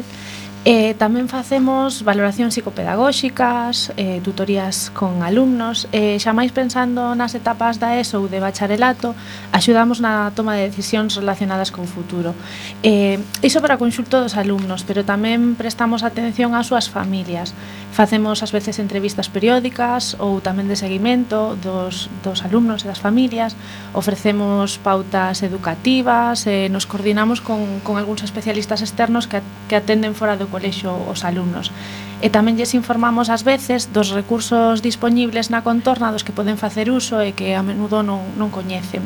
Eh, 0.68 0.92
tamén 1.00 1.32
facemos 1.32 2.04
valoracións 2.04 2.52
psicopedagóxicas, 2.52 3.96
eh, 3.96 4.20
tutorías 4.20 4.92
con 4.92 5.24
alumnos, 5.24 5.88
eh, 5.96 6.20
xa 6.20 6.36
máis 6.36 6.52
pensando 6.52 7.16
nas 7.16 7.32
etapas 7.32 7.80
da 7.80 7.96
ESO 7.96 8.20
ou 8.20 8.28
de 8.28 8.44
bacharelato, 8.44 9.16
axudamos 9.56 10.04
na 10.04 10.36
toma 10.36 10.60
de 10.60 10.68
decisións 10.68 11.16
relacionadas 11.16 11.72
con 11.72 11.88
futuro. 11.88 12.36
Eh, 12.84 13.24
iso 13.40 13.64
para 13.64 13.80
o 13.80 13.82
conxulto 13.82 14.20
dos 14.20 14.36
alumnos, 14.36 14.84
pero 14.84 15.08
tamén 15.08 15.56
prestamos 15.56 16.04
atención 16.04 16.52
ás 16.52 16.68
súas 16.68 16.92
familias. 16.92 17.56
Facemos 18.00 18.40
ás 18.40 18.56
veces 18.56 18.80
entrevistas 18.80 19.28
periódicas 19.28 20.16
ou 20.24 20.40
tamén 20.40 20.72
de 20.72 20.80
seguimento 20.80 21.60
dos, 21.60 22.08
dos 22.24 22.48
alumnos 22.48 22.80
e 22.80 22.88
das 22.88 23.04
familias, 23.04 23.60
ofrecemos 23.92 24.80
pautas 24.80 25.44
educativas, 25.44 26.48
e 26.48 26.72
nos 26.72 26.88
coordinamos 26.88 27.44
con, 27.44 27.84
con 27.84 28.00
algúns 28.00 28.24
especialistas 28.24 28.80
externos 28.80 29.28
que, 29.28 29.44
que 29.68 29.76
atenden 29.76 30.16
fora 30.16 30.40
do 30.40 30.48
colexo 30.48 30.96
os 31.12 31.28
alumnos. 31.28 31.76
E 32.24 32.32
tamén 32.32 32.56
lles 32.56 32.72
informamos 32.72 33.28
ás 33.28 33.44
veces 33.44 33.92
dos 33.92 34.16
recursos 34.16 34.80
dispoñibles 34.80 35.52
na 35.52 35.60
contorna 35.60 36.16
dos 36.16 36.24
que 36.24 36.32
poden 36.32 36.56
facer 36.56 36.88
uso 36.88 37.20
e 37.20 37.36
que 37.36 37.52
a 37.52 37.68
menudo 37.68 38.00
non, 38.00 38.24
non 38.40 38.48
coñecen. 38.48 39.04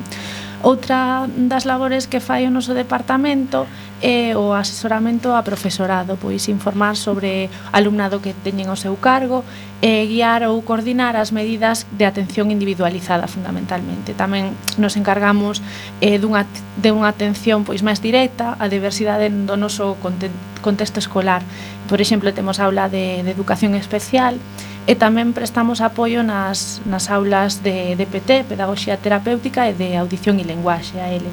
Outra 0.63 1.27
das 1.27 1.67
labores 1.67 2.07
que 2.07 2.23
fai 2.23 2.47
o 2.47 2.51
noso 2.51 2.71
departamento 2.71 3.67
é 3.99 4.31
o 4.31 4.55
asesoramento 4.55 5.35
a 5.35 5.43
profesorado, 5.43 6.15
pois 6.15 6.47
informar 6.47 6.95
sobre 6.95 7.51
alumnado 7.75 8.23
que 8.23 8.31
teñen 8.31 8.71
o 8.71 8.79
seu 8.79 8.95
cargo 8.95 9.43
e 9.83 10.07
guiar 10.07 10.47
ou 10.47 10.63
coordinar 10.63 11.19
as 11.19 11.35
medidas 11.35 11.83
de 11.91 12.07
atención 12.07 12.47
individualizada 12.47 13.27
fundamentalmente. 13.27 14.15
Tamén 14.15 14.55
nos 14.79 14.95
encargamos 14.95 15.59
eh, 15.99 16.15
dunha, 16.15 16.47
de 16.79 16.95
unha 16.95 17.11
atención 17.11 17.67
pois 17.67 17.83
máis 17.83 17.99
directa 17.99 18.55
á 18.55 18.71
diversidade 18.71 19.27
do 19.27 19.59
noso 19.59 19.99
contexto 19.99 21.03
escolar. 21.03 21.43
Por 21.91 21.99
exemplo, 21.99 22.31
temos 22.31 22.63
aula 22.63 22.87
de, 22.87 23.19
de 23.19 23.31
educación 23.35 23.75
especial, 23.75 24.39
e 24.83 24.99
tamén 24.99 25.31
prestamos 25.31 25.79
apoio 25.79 26.27
nas, 26.27 26.83
nas 26.83 27.07
aulas 27.07 27.63
de 27.63 27.95
DPT, 27.95 28.51
Pedagogía 28.51 28.99
Terapéutica 28.99 29.71
e 29.71 29.73
de 29.73 29.95
Audición 29.95 30.39
e 30.39 30.43
Lenguaxe, 30.43 30.99
a 30.99 31.07
ele. 31.07 31.31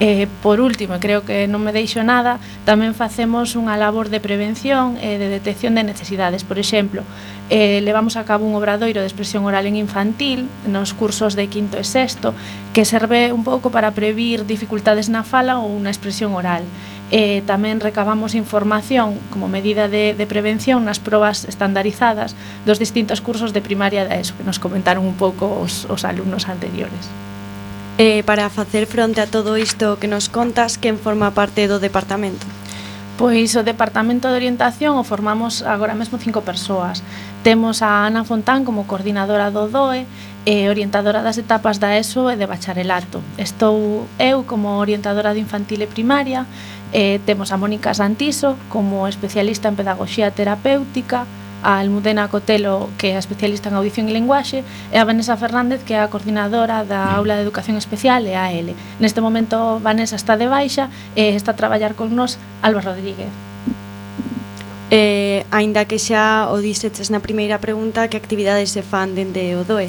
E, 0.00 0.24
por 0.40 0.64
último, 0.64 0.96
creo 0.96 1.28
que 1.28 1.44
non 1.44 1.60
me 1.60 1.76
deixo 1.76 2.00
nada, 2.00 2.40
tamén 2.64 2.96
facemos 2.96 3.52
unha 3.52 3.76
labor 3.76 4.08
de 4.08 4.20
prevención 4.20 4.96
e 4.96 5.20
de 5.20 5.28
detección 5.28 5.76
de 5.76 5.84
necesidades. 5.84 6.40
Por 6.40 6.56
exemplo, 6.56 7.04
eh, 7.52 7.84
levamos 7.84 8.16
a 8.16 8.24
cabo 8.24 8.48
un 8.48 8.56
obradoiro 8.56 9.04
de 9.04 9.08
expresión 9.08 9.44
oral 9.44 9.68
en 9.68 9.76
infantil 9.76 10.48
nos 10.64 10.96
cursos 10.96 11.36
de 11.36 11.52
quinto 11.52 11.76
e 11.76 11.84
sexto 11.84 12.32
que 12.72 12.88
serve 12.88 13.32
un 13.32 13.44
pouco 13.44 13.68
para 13.68 13.92
previr 13.92 14.48
dificultades 14.48 15.12
na 15.12 15.20
fala 15.20 15.60
ou 15.60 15.72
na 15.76 15.92
expresión 15.92 16.32
oral 16.32 16.64
eh, 17.10 17.42
tamén 17.42 17.82
recabamos 17.82 18.38
información 18.38 19.18
como 19.34 19.50
medida 19.50 19.90
de, 19.90 20.14
de 20.14 20.26
prevención 20.30 20.86
nas 20.86 21.02
probas 21.02 21.42
estandarizadas 21.44 22.38
dos 22.62 22.78
distintos 22.78 23.18
cursos 23.18 23.50
de 23.50 23.60
primaria 23.60 24.06
da 24.06 24.14
ESO 24.16 24.38
que 24.38 24.46
nos 24.46 24.62
comentaron 24.62 25.02
un 25.02 25.18
pouco 25.18 25.50
os, 25.58 25.90
os 25.90 26.06
alumnos 26.06 26.46
anteriores. 26.46 27.10
Eh, 27.98 28.22
para 28.22 28.48
facer 28.48 28.86
fronte 28.86 29.20
a 29.20 29.26
todo 29.26 29.58
isto 29.58 29.98
que 29.98 30.08
nos 30.08 30.30
contas, 30.30 30.78
quen 30.78 30.96
forma 30.96 31.34
parte 31.34 31.66
do 31.66 31.82
departamento? 31.82 32.46
Pois 33.20 33.52
o 33.52 33.60
Departamento 33.60 34.32
de 34.32 34.40
Orientación 34.40 34.96
o 34.96 35.04
formamos 35.04 35.60
agora 35.60 35.92
mesmo 35.92 36.16
cinco 36.16 36.40
persoas. 36.40 37.04
Temos 37.44 37.84
a 37.84 38.08
Ana 38.08 38.24
Fontán 38.24 38.64
como 38.64 38.88
coordinadora 38.88 39.52
do 39.52 39.68
DOE, 39.68 40.08
e 40.46 40.68
orientadora 40.68 41.22
das 41.22 41.36
etapas 41.36 41.78
da 41.78 41.96
ESO 41.96 42.30
e 42.30 42.36
de 42.36 42.46
bacharelato. 42.46 43.20
Estou 43.36 44.08
eu 44.18 44.44
como 44.44 44.80
orientadora 44.80 45.34
de 45.34 45.40
infantil 45.40 45.82
e 45.82 45.86
primaria, 45.86 46.46
e 46.92 47.20
temos 47.24 47.52
a 47.52 47.60
Mónica 47.60 47.94
Santiso 47.94 48.56
como 48.68 49.06
especialista 49.06 49.68
en 49.68 49.76
pedagogía 49.76 50.30
terapéutica, 50.32 51.26
a 51.62 51.78
Almudena 51.78 52.28
Cotelo, 52.28 52.88
que 52.96 53.12
é 53.12 53.16
a 53.16 53.22
especialista 53.22 53.68
en 53.68 53.76
audición 53.76 54.08
e 54.08 54.16
lenguaxe, 54.16 54.64
e 54.64 54.96
a 54.96 55.04
Vanessa 55.04 55.36
Fernández, 55.36 55.84
que 55.84 55.92
é 55.92 56.00
a 56.00 56.08
coordinadora 56.08 56.88
da 56.88 57.12
aula 57.12 57.36
de 57.36 57.44
educación 57.44 57.76
especial 57.76 58.24
e 58.24 58.32
a 58.32 58.48
L. 58.48 58.72
Neste 58.96 59.20
momento 59.20 59.76
Vanessa 59.84 60.16
está 60.16 60.40
de 60.40 60.48
baixa 60.48 60.88
e 61.12 61.36
está 61.36 61.52
a 61.52 61.60
traballar 61.60 61.92
con 61.92 62.16
nós 62.16 62.40
Alba 62.64 62.80
Rodríguez. 62.80 63.28
Eh, 64.90 65.46
aínda 65.54 65.86
que 65.86 66.02
xa 66.02 66.50
o 66.50 66.58
dixetes 66.58 67.14
na 67.14 67.22
primeira 67.22 67.62
pregunta, 67.62 68.08
que 68.10 68.18
actividades 68.18 68.74
se 68.74 68.82
fan 68.82 69.14
dende 69.14 69.54
o 69.54 69.62
DOE? 69.62 69.86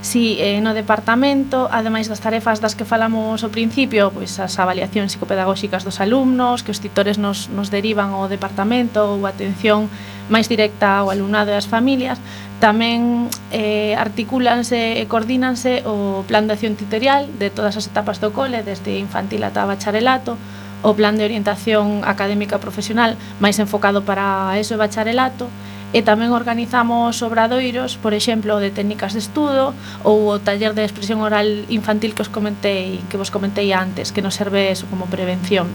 Si 0.00 0.38
eh, 0.38 0.62
no 0.62 0.78
departamento, 0.78 1.66
ademais 1.74 2.06
das 2.06 2.22
tarefas 2.22 2.62
das 2.62 2.78
que 2.78 2.86
falamos 2.86 3.42
ao 3.42 3.50
principio, 3.50 4.14
pois 4.14 4.38
as 4.38 4.54
avaliacións 4.54 5.10
psicopedagóxicas 5.10 5.82
dos 5.82 5.98
alumnos, 5.98 6.62
que 6.62 6.70
os 6.70 6.78
titores 6.78 7.18
nos, 7.18 7.50
nos 7.50 7.74
derivan 7.74 8.14
ao 8.14 8.30
departamento 8.30 9.18
ou 9.18 9.26
atención 9.26 9.90
máis 10.30 10.46
directa 10.46 11.02
ao 11.02 11.10
alumnado 11.10 11.50
e 11.50 11.58
ás 11.58 11.66
familias, 11.66 12.22
tamén 12.62 13.26
eh, 13.50 13.98
articúlanse 13.98 15.02
e 15.02 15.04
coordínanse 15.10 15.82
o 15.82 16.22
plan 16.30 16.46
de 16.46 16.54
acción 16.54 16.78
tutorial 16.78 17.26
de 17.34 17.50
todas 17.50 17.74
as 17.74 17.90
etapas 17.90 18.22
do 18.22 18.30
cole, 18.30 18.62
desde 18.62 19.02
infantil 19.02 19.42
ata 19.42 19.66
bacharelato, 19.66 20.38
o 20.86 20.94
plan 20.94 21.18
de 21.18 21.26
orientación 21.26 22.06
académica 22.06 22.62
profesional 22.62 23.18
máis 23.42 23.58
enfocado 23.58 24.06
para 24.06 24.54
eso 24.62 24.78
e 24.78 24.78
bacharelato, 24.78 25.50
e 25.92 26.04
tamén 26.04 26.36
organizamos 26.36 27.24
obradoiros, 27.24 27.96
por 27.96 28.12
exemplo, 28.12 28.60
de 28.60 28.68
técnicas 28.68 29.16
de 29.16 29.24
estudo 29.24 29.72
ou 30.04 30.28
o 30.28 30.36
taller 30.36 30.76
de 30.76 30.84
expresión 30.84 31.24
oral 31.24 31.64
infantil 31.72 32.12
que 32.12 32.20
os 32.20 32.28
comentei, 32.28 33.00
que 33.08 33.16
vos 33.16 33.32
comentei 33.32 33.72
antes, 33.72 34.12
que 34.12 34.20
nos 34.20 34.36
serve 34.36 34.68
eso 34.68 34.84
como 34.92 35.08
prevención. 35.08 35.72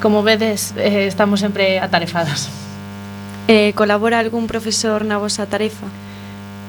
Como 0.00 0.24
vedes, 0.24 0.72
eh, 0.80 1.04
estamos 1.04 1.44
sempre 1.44 1.76
atarefadas. 1.76 2.48
Eh, 3.52 3.76
colabora 3.76 4.16
algún 4.16 4.48
profesor 4.48 5.04
na 5.04 5.20
vosa 5.20 5.44
tarefa? 5.44 5.84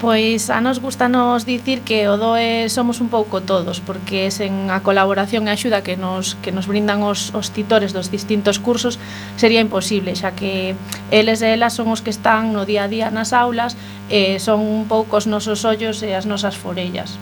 Pois 0.02 0.49
a 0.49 0.62
nos 0.62 0.82
gusta 0.82 1.06
nos 1.06 1.45
dicir 1.45 1.86
que 1.86 2.10
o 2.10 2.18
DOE 2.18 2.74
somos 2.74 3.06
un 3.06 3.14
pouco 3.14 3.45
todos, 3.45 3.86
porque 3.86 4.34
sen 4.34 4.74
a 4.74 4.82
colaboración 4.82 5.45
e 5.45 5.54
axuda 5.54 5.86
que 5.86 5.93
nos, 5.93 6.34
que 6.41 6.49
nos 6.49 6.66
brindan 6.66 7.06
os, 7.06 7.30
os 7.38 7.54
titores 7.54 7.93
dos 7.93 8.10
distintos 8.10 8.58
cursos 8.58 8.97
sería 9.38 9.62
imposible, 9.62 10.18
xa 10.18 10.34
que 10.34 10.74
eles 11.14 11.45
e 11.45 11.54
elas 11.54 11.78
son 11.78 11.93
os 11.93 12.02
que 12.02 12.10
están 12.10 12.49
no 12.49 12.66
día 12.66 12.89
a 12.89 12.89
día 12.89 13.14
nas 13.14 13.30
aulas 13.30 13.78
e 14.10 14.41
son 14.41 14.66
un 14.66 14.89
pouco 14.89 15.22
os 15.22 15.30
nosos 15.30 15.62
ollos 15.70 16.02
e 16.02 16.18
as 16.18 16.26
nosas 16.26 16.58
forellas. 16.58 17.22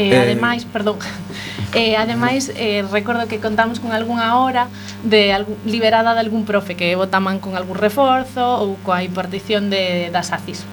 Eh, 0.00 0.16
ademais, 0.16 0.64
perdón. 0.64 0.96
Eh, 1.76 2.00
ademais, 2.00 2.48
eh, 2.56 2.80
recordo 2.88 3.28
que 3.28 3.44
contamos 3.44 3.76
con 3.76 3.92
algunha 3.92 4.40
hora 4.40 4.72
de 5.04 5.36
algún, 5.36 5.60
liberada 5.68 6.16
de 6.16 6.20
algún 6.24 6.48
profe 6.48 6.80
que 6.80 6.96
votaman 6.96 7.44
con 7.44 7.60
algún 7.60 7.76
reforzo 7.76 8.64
ou 8.64 8.80
coa 8.80 9.04
impartición 9.04 9.68
de 9.68 10.08
das 10.08 10.32
ACIS. 10.32 10.64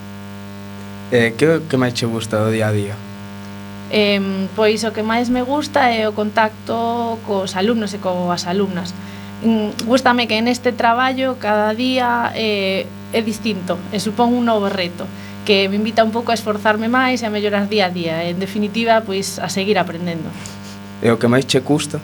Eh, 1.12 1.34
que, 1.38 1.62
que 1.70 1.78
máis 1.78 1.94
che 1.94 2.10
gusta 2.10 2.42
do 2.42 2.50
día 2.50 2.70
a 2.70 2.74
día? 2.74 2.96
Eh, 3.94 4.18
pois 4.58 4.82
o 4.82 4.90
que 4.90 5.06
máis 5.06 5.30
me 5.30 5.46
gusta 5.46 5.94
é 5.94 6.10
o 6.10 6.18
contacto 6.18 7.22
cos 7.30 7.54
alumnos 7.54 7.94
e 7.94 8.02
coas 8.02 8.50
alumnas. 8.50 8.90
Mm, 9.46 9.86
gústame 9.86 10.26
que 10.26 10.42
neste 10.42 10.74
traballo 10.74 11.38
cada 11.38 11.78
día 11.78 12.34
eh, 12.34 12.90
é 13.14 13.22
distinto 13.22 13.78
e 13.94 14.02
supón 14.02 14.34
un 14.34 14.50
novo 14.50 14.66
reto 14.74 15.06
que 15.46 15.70
me 15.70 15.78
invita 15.78 16.02
un 16.02 16.10
pouco 16.10 16.34
a 16.34 16.38
esforzarme 16.40 16.90
máis 16.90 17.22
e 17.22 17.30
a 17.30 17.34
mellorar 17.34 17.70
día 17.70 17.86
a 17.86 17.94
día. 17.94 18.26
En 18.26 18.42
definitiva, 18.42 19.06
pois 19.06 19.38
a 19.38 19.46
seguir 19.54 19.78
aprendendo. 19.78 20.34
E 21.06 21.14
o 21.14 21.22
que 21.22 21.30
máis 21.30 21.46
che 21.46 21.62
custa? 21.62 22.02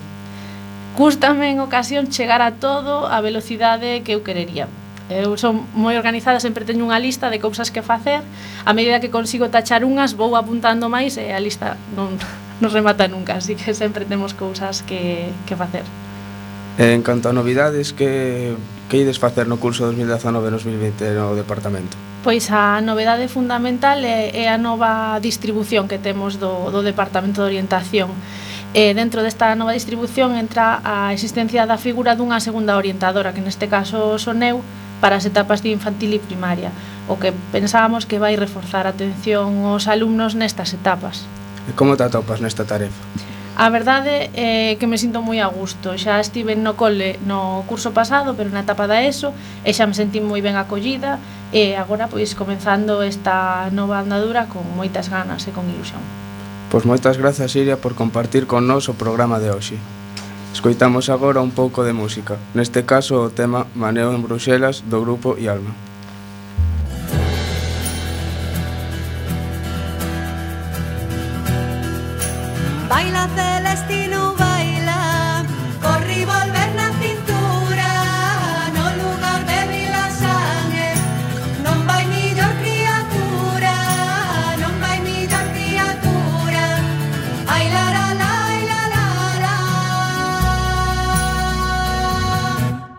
Cústame 0.93 1.49
en 1.49 1.57
ocasión 1.57 2.13
chegar 2.13 2.45
a 2.45 2.53
todo 2.61 3.09
a 3.09 3.17
velocidade 3.25 4.05
que 4.05 4.13
eu 4.13 4.21
querería, 4.21 4.69
Eu 5.11 5.35
son 5.35 5.67
moi 5.75 5.99
organizada, 5.99 6.39
sempre 6.39 6.63
teño 6.63 6.87
unha 6.87 6.95
lista 6.95 7.27
de 7.27 7.43
cousas 7.43 7.67
que 7.67 7.83
facer. 7.83 8.23
A 8.63 8.71
medida 8.71 9.03
que 9.03 9.11
consigo 9.11 9.51
tachar 9.51 9.83
unhas, 9.83 10.15
vou 10.15 10.39
apuntando 10.39 10.87
máis 10.87 11.19
e 11.19 11.35
a 11.35 11.39
lista 11.43 11.75
non, 11.91 12.15
non 12.63 12.69
remata 12.71 13.11
nunca, 13.11 13.43
así 13.43 13.59
que 13.59 13.75
sempre 13.75 14.07
temos 14.07 14.31
cousas 14.31 14.87
que, 14.87 15.27
que 15.43 15.59
facer. 15.59 15.83
En 16.79 17.03
canto 17.03 17.27
a 17.27 17.33
novidades, 17.35 17.91
que, 17.91 18.55
que 18.87 18.97
ides 19.03 19.19
facer 19.19 19.45
no 19.45 19.59
curso 19.59 19.91
2019-2020 19.91 21.11
no 21.19 21.35
departamento? 21.35 21.99
Pois 22.23 22.47
a 22.53 22.79
novedade 22.79 23.27
fundamental 23.27 23.99
é, 24.05 24.31
é 24.31 24.47
a 24.47 24.55
nova 24.55 25.19
distribución 25.19 25.91
que 25.91 25.99
temos 25.99 26.39
do, 26.39 26.71
do 26.71 26.79
Departamento 26.79 27.43
de 27.43 27.57
Orientación. 27.57 28.13
E 28.71 28.95
dentro 28.95 29.19
desta 29.19 29.51
nova 29.59 29.75
distribución 29.75 30.39
entra 30.39 30.79
a 30.79 31.11
existencia 31.11 31.67
da 31.67 31.75
figura 31.75 32.15
dunha 32.15 32.39
segunda 32.39 32.79
orientadora, 32.79 33.35
que 33.35 33.43
neste 33.43 33.67
caso 33.67 34.15
son 34.15 34.39
eu, 34.47 34.63
para 35.01 35.17
as 35.17 35.25
etapas 35.25 35.65
de 35.65 35.73
infantil 35.73 36.13
e 36.13 36.21
primaria, 36.21 36.71
o 37.09 37.17
que 37.17 37.33
pensábamos 37.51 38.05
que 38.05 38.21
vai 38.21 38.37
reforzar 38.37 38.85
a 38.85 38.93
atención 38.93 39.65
aos 39.65 39.89
alumnos 39.89 40.37
nestas 40.37 40.71
etapas. 40.71 41.25
E 41.67 41.73
como 41.73 41.97
te 41.97 42.05
atopas 42.05 42.39
nesta 42.39 42.63
tarefa? 42.63 43.01
A 43.57 43.69
verdade 43.69 44.31
é 44.33 44.77
que 44.79 44.87
me 44.87 44.97
sinto 44.97 45.19
moi 45.21 45.43
a 45.43 45.51
gusto. 45.51 45.93
Xa 45.99 46.23
estive 46.23 46.55
no 46.55 46.79
cole 46.79 47.19
no 47.27 47.67
curso 47.67 47.91
pasado, 47.91 48.33
pero 48.33 48.47
na 48.47 48.63
etapa 48.63 48.87
da 48.87 49.03
ESO, 49.03 49.35
e 49.67 49.75
xa 49.75 49.83
me 49.85 49.93
sentí 49.93 50.23
moi 50.23 50.39
ben 50.39 50.55
acollida, 50.55 51.19
e 51.51 51.75
agora 51.75 52.07
pois 52.07 52.31
comenzando 52.31 53.03
esta 53.03 53.67
nova 53.75 53.99
andadura 53.99 54.47
con 54.47 54.63
moitas 54.77 55.11
ganas 55.11 55.43
e 55.45 55.51
con 55.51 55.67
ilusión. 55.67 55.99
Pois 56.71 56.87
moitas 56.87 57.19
grazas, 57.19 57.51
Iria, 57.59 57.75
por 57.75 57.93
compartir 57.93 58.47
con 58.47 58.63
nós 58.63 58.87
o 58.87 58.95
programa 58.95 59.43
de 59.43 59.51
hoxe. 59.51 59.75
Escoitamos 60.53 61.09
agora 61.09 61.41
un 61.41 61.51
pouco 61.51 61.83
de 61.83 61.93
música, 61.93 62.37
neste 62.53 62.83
caso 62.83 63.23
o 63.23 63.31
tema 63.31 63.65
Maneo 63.73 64.11
en 64.11 64.21
Bruxelas 64.21 64.83
do 64.85 64.99
grupo 64.99 65.39
Ialma. 65.39 65.71
Alma. 65.71 65.91
Baila 72.91 73.27
celestina. 73.35 74.00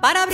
Para 0.02 0.26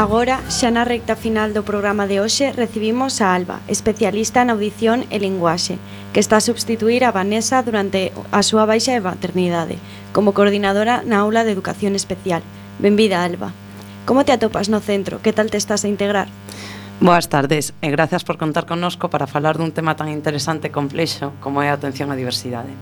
Agora, 0.00 0.40
xa 0.48 0.72
na 0.72 0.88
recta 0.88 1.12
final 1.12 1.52
do 1.52 1.60
programa 1.60 2.08
de 2.08 2.24
hoxe, 2.24 2.56
recibimos 2.56 3.20
a 3.20 3.36
Alba, 3.36 3.60
especialista 3.68 4.40
en 4.40 4.48
audición 4.48 5.04
e 5.12 5.20
linguaxe, 5.20 5.76
que 6.16 6.24
está 6.24 6.40
a 6.40 6.46
substituir 6.48 7.04
a 7.04 7.12
Vanessa 7.12 7.60
durante 7.60 8.08
a 8.32 8.40
súa 8.40 8.64
baixa 8.64 8.96
de 8.96 9.04
maternidade, 9.04 9.76
como 10.16 10.32
coordinadora 10.32 11.04
na 11.04 11.20
aula 11.20 11.44
de 11.44 11.52
educación 11.52 11.92
especial. 11.92 12.40
Benvida, 12.80 13.20
Alba. 13.20 13.52
Como 14.08 14.24
te 14.24 14.32
atopas 14.32 14.72
no 14.72 14.80
centro? 14.80 15.20
Que 15.20 15.36
tal 15.36 15.52
te 15.52 15.60
estás 15.60 15.84
a 15.84 15.92
integrar? 15.92 16.32
Boas 17.04 17.28
tardes 17.28 17.76
e 17.84 17.92
gracias 17.92 18.24
por 18.24 18.40
contar 18.40 18.64
connosco 18.64 19.12
para 19.12 19.28
falar 19.28 19.60
dun 19.60 19.76
tema 19.76 20.00
tan 20.00 20.08
interesante 20.08 20.72
e 20.72 20.76
complexo 20.80 21.36
como 21.44 21.60
é 21.60 21.68
a 21.68 21.76
atención 21.76 22.08
á 22.08 22.16
diversidade. 22.16 22.72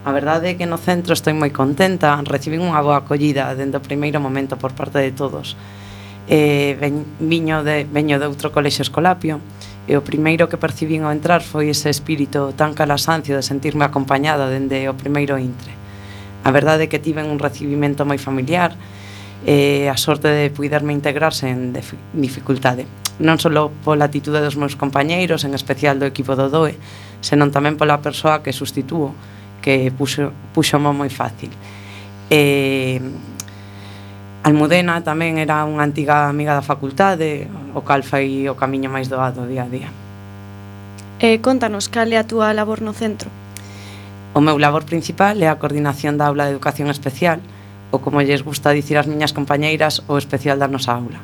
A 0.00 0.16
verdade 0.16 0.48
é 0.48 0.56
que 0.56 0.64
no 0.64 0.80
centro 0.80 1.12
estou 1.12 1.36
moi 1.36 1.52
contenta, 1.52 2.16
recibín 2.24 2.64
unha 2.64 2.80
boa 2.80 3.04
acollida 3.04 3.52
dende 3.52 3.76
o 3.76 3.84
primeiro 3.84 4.16
momento 4.16 4.56
por 4.56 4.72
parte 4.72 4.96
de 5.04 5.12
todos, 5.12 5.52
eh, 6.28 6.76
ven, 6.80 7.04
viño 7.18 7.64
de, 7.64 7.84
veño 7.88 8.20
de 8.20 8.28
outro 8.28 8.52
colexo 8.52 8.84
escolapio 8.84 9.40
e 9.88 9.96
o 9.96 10.04
primeiro 10.04 10.52
que 10.52 10.60
percibín 10.60 11.08
ao 11.08 11.12
entrar 11.16 11.40
foi 11.40 11.72
ese 11.72 11.88
espírito 11.88 12.52
tan 12.52 12.76
calasancio 12.76 13.32
de 13.32 13.44
sentirme 13.44 13.88
acompañada 13.88 14.52
dende 14.52 14.84
o 14.92 14.94
primeiro 14.94 15.40
intre. 15.40 15.72
A 16.44 16.52
verdade 16.52 16.84
é 16.84 16.90
que 16.92 17.00
tiven 17.00 17.32
un 17.32 17.40
recibimento 17.40 18.04
moi 18.04 18.20
familiar 18.20 18.76
e 19.48 19.88
eh, 19.88 19.92
a 19.92 19.96
sorte 19.96 20.28
de 20.28 20.52
poderme 20.52 20.92
integrarse 20.92 21.48
en 21.48 21.72
dificultade. 22.12 22.84
Non 23.18 23.40
só 23.40 23.48
pola 23.82 24.06
atitude 24.06 24.44
dos 24.44 24.60
meus 24.60 24.76
compañeiros, 24.76 25.48
en 25.48 25.56
especial 25.56 25.96
do 25.96 26.04
equipo 26.04 26.36
do 26.36 26.52
DOE, 26.52 26.76
senón 27.24 27.48
tamén 27.48 27.80
pola 27.80 28.04
persoa 28.04 28.44
que 28.44 28.52
sustituo, 28.52 29.16
que 29.64 29.88
puxo, 29.96 30.30
puxo 30.52 30.76
moi 30.76 31.08
fácil. 31.08 31.50
Eh, 32.28 33.00
Almudena 34.48 35.04
tamén 35.04 35.36
era 35.36 35.60
unha 35.68 35.84
antiga 35.84 36.24
amiga 36.24 36.56
da 36.56 36.64
facultade, 36.64 37.44
o 37.76 37.84
cal 37.84 38.00
fai 38.00 38.48
o 38.48 38.56
camiño 38.56 38.88
máis 38.88 39.12
doado 39.12 39.44
día 39.44 39.68
a 39.68 39.72
día. 39.76 39.92
E 41.20 41.36
contanos, 41.44 41.92
cal 41.92 42.08
é 42.08 42.16
a 42.16 42.24
túa 42.24 42.56
labor 42.56 42.80
no 42.80 42.96
centro? 42.96 43.28
O 44.32 44.40
meu 44.40 44.56
labor 44.56 44.88
principal 44.88 45.36
é 45.44 45.52
a 45.52 45.60
coordinación 45.60 46.16
da 46.16 46.32
aula 46.32 46.48
de 46.48 46.56
educación 46.56 46.88
especial, 46.88 47.44
ou 47.92 48.00
como 48.00 48.24
lles 48.24 48.40
gusta 48.40 48.72
dicir 48.72 48.96
ás 48.96 49.04
miñas 49.04 49.36
compañeiras, 49.36 50.00
o 50.08 50.16
especial 50.16 50.56
da 50.56 50.64
nosa 50.64 50.96
aula. 50.96 51.20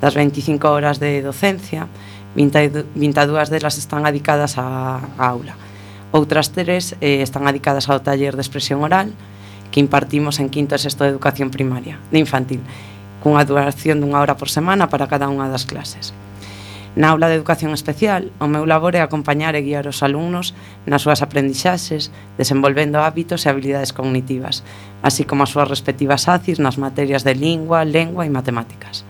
Das 0.00 0.16
25 0.16 0.64
horas 0.72 0.96
de 0.96 1.20
docencia, 1.20 1.92
22 2.32 3.52
delas 3.52 3.76
están 3.76 4.08
adicadas 4.08 4.56
á, 4.56 4.96
á 5.20 5.28
aula. 5.28 5.60
Outras 6.08 6.56
tres 6.56 6.96
eh, 7.04 7.20
están 7.20 7.44
adicadas 7.44 7.92
ao 7.92 8.00
taller 8.00 8.32
de 8.32 8.40
expresión 8.40 8.80
oral, 8.80 9.12
que 9.72 9.80
impartimos 9.80 10.38
en 10.38 10.52
quinto 10.52 10.76
e 10.76 10.78
sexto 10.78 11.02
de 11.02 11.10
educación 11.10 11.48
primaria, 11.50 11.98
de 12.12 12.20
infantil, 12.20 12.60
cunha 13.24 13.42
duración 13.48 13.98
dunha 13.98 14.20
hora 14.20 14.36
por 14.36 14.52
semana 14.52 14.92
para 14.92 15.08
cada 15.08 15.32
unha 15.32 15.48
das 15.48 15.64
clases. 15.64 16.12
Na 16.92 17.08
aula 17.08 17.32
de 17.32 17.40
educación 17.40 17.72
especial, 17.72 18.28
o 18.36 18.44
meu 18.44 18.68
labor 18.68 18.92
é 18.92 19.00
acompañar 19.00 19.56
e 19.56 19.64
guiar 19.64 19.88
os 19.88 20.04
alumnos 20.04 20.52
nas 20.84 21.00
súas 21.00 21.24
aprendixaxes, 21.24 22.12
desenvolvendo 22.36 23.00
hábitos 23.00 23.42
e 23.42 23.48
habilidades 23.48 23.96
cognitivas, 23.96 24.60
así 25.00 25.24
como 25.24 25.48
as 25.48 25.56
súas 25.56 25.72
respectivas 25.72 26.28
ACIs 26.28 26.60
nas 26.60 26.76
materias 26.76 27.24
de 27.24 27.32
lingua, 27.32 27.88
lengua 27.88 28.28
e 28.28 28.30
matemáticas. 28.30 29.08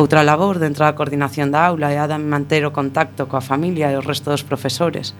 Outra 0.00 0.24
labor 0.24 0.56
dentro 0.56 0.88
da 0.88 0.96
coordinación 0.96 1.52
da 1.52 1.68
aula 1.68 1.92
é 1.92 2.00
a 2.00 2.08
de 2.08 2.16
manter 2.16 2.64
o 2.64 2.72
contacto 2.72 3.28
coa 3.28 3.44
familia 3.44 3.92
e 3.92 4.00
o 4.00 4.02
resto 4.02 4.32
dos 4.32 4.40
profesores 4.40 5.12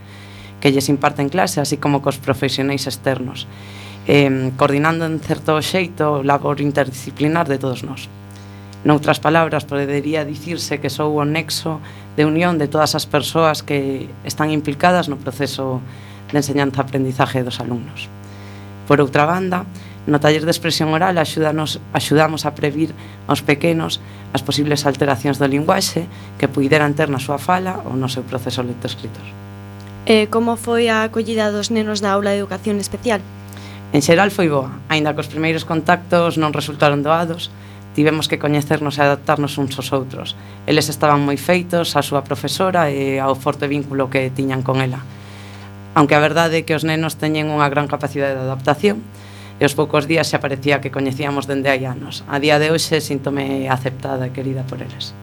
que 0.64 0.72
lles 0.72 0.88
imparten 0.88 1.28
clase, 1.28 1.60
así 1.60 1.76
como 1.76 2.00
cos 2.00 2.16
profesionais 2.16 2.88
externos, 2.88 3.44
eh, 4.06 4.52
coordinando 4.56 5.06
en 5.06 5.20
certo 5.20 5.60
xeito 5.62 6.20
o 6.20 6.22
labor 6.22 6.60
interdisciplinar 6.60 7.48
de 7.48 7.58
todos 7.58 7.84
nós. 7.84 8.08
Noutras 8.84 9.16
palabras, 9.16 9.64
podería 9.64 10.28
dicirse 10.28 10.76
que 10.76 10.92
sou 10.92 11.16
o 11.16 11.24
nexo 11.24 11.80
de 12.20 12.28
unión 12.28 12.60
de 12.60 12.68
todas 12.68 12.92
as 12.92 13.08
persoas 13.08 13.64
que 13.64 14.12
están 14.28 14.52
implicadas 14.52 15.08
no 15.08 15.16
proceso 15.16 15.80
de 16.28 16.36
enseñanza-aprendizaje 16.36 17.40
dos 17.40 17.64
alumnos. 17.64 18.12
Por 18.84 19.00
outra 19.00 19.24
banda, 19.24 19.64
no 20.04 20.20
taller 20.20 20.44
de 20.44 20.52
expresión 20.52 20.92
oral 20.92 21.16
axúdanos, 21.16 21.80
axudamos 21.96 22.44
a 22.44 22.52
previr 22.52 22.92
aos 23.24 23.40
pequenos 23.40 24.04
as 24.36 24.44
posibles 24.44 24.84
alteracións 24.84 25.40
do 25.40 25.48
linguaxe 25.48 26.04
que 26.36 26.44
puideran 26.44 26.92
ter 26.92 27.08
na 27.08 27.16
súa 27.16 27.40
fala 27.40 27.80
ou 27.88 27.96
no 27.96 28.12
seu 28.12 28.20
proceso 28.20 28.60
lectoescritor. 28.60 29.24
E 30.04 30.28
como 30.28 30.60
foi 30.60 30.92
a 30.92 31.08
acollida 31.08 31.48
dos 31.48 31.72
nenos 31.72 32.04
da 32.04 32.12
aula 32.12 32.36
de 32.36 32.44
educación 32.44 32.76
especial? 32.76 33.24
En 33.94 34.02
xeral 34.02 34.34
foi 34.34 34.50
boa, 34.50 34.74
aínda 34.90 35.14
que 35.14 35.22
os 35.22 35.30
primeiros 35.30 35.62
contactos 35.62 36.34
non 36.34 36.50
resultaron 36.50 37.06
doados, 37.06 37.46
tivemos 37.94 38.26
que 38.26 38.42
coñecernos 38.42 38.98
e 38.98 39.06
adaptarnos 39.06 39.54
uns 39.54 39.78
aos 39.78 39.94
outros. 39.94 40.34
Eles 40.66 40.90
estaban 40.90 41.22
moi 41.22 41.38
feitos 41.38 41.94
á 41.94 42.02
súa 42.02 42.26
profesora 42.26 42.90
e 42.90 43.22
ao 43.22 43.38
forte 43.38 43.70
vínculo 43.70 44.10
que 44.10 44.34
tiñan 44.34 44.66
con 44.66 44.82
ela. 44.82 44.98
Aunque 45.94 46.18
a 46.18 46.24
verdade 46.26 46.58
é 46.58 46.64
que 46.66 46.74
os 46.74 46.82
nenos 46.82 47.22
teñen 47.22 47.54
unha 47.54 47.70
gran 47.70 47.86
capacidade 47.86 48.34
de 48.34 48.42
adaptación, 48.42 48.98
e 48.98 49.62
os 49.62 49.78
poucos 49.78 50.10
días 50.10 50.26
xa 50.26 50.42
parecía 50.42 50.82
que 50.82 50.90
coñecíamos 50.90 51.46
dende 51.46 51.70
hai 51.70 51.86
anos. 51.86 52.26
A 52.26 52.42
día 52.42 52.58
de 52.58 52.74
hoxe 52.74 52.98
síntome 52.98 53.70
aceptada 53.70 54.26
e 54.26 54.34
querida 54.34 54.66
por 54.66 54.82
eles. 54.82 55.14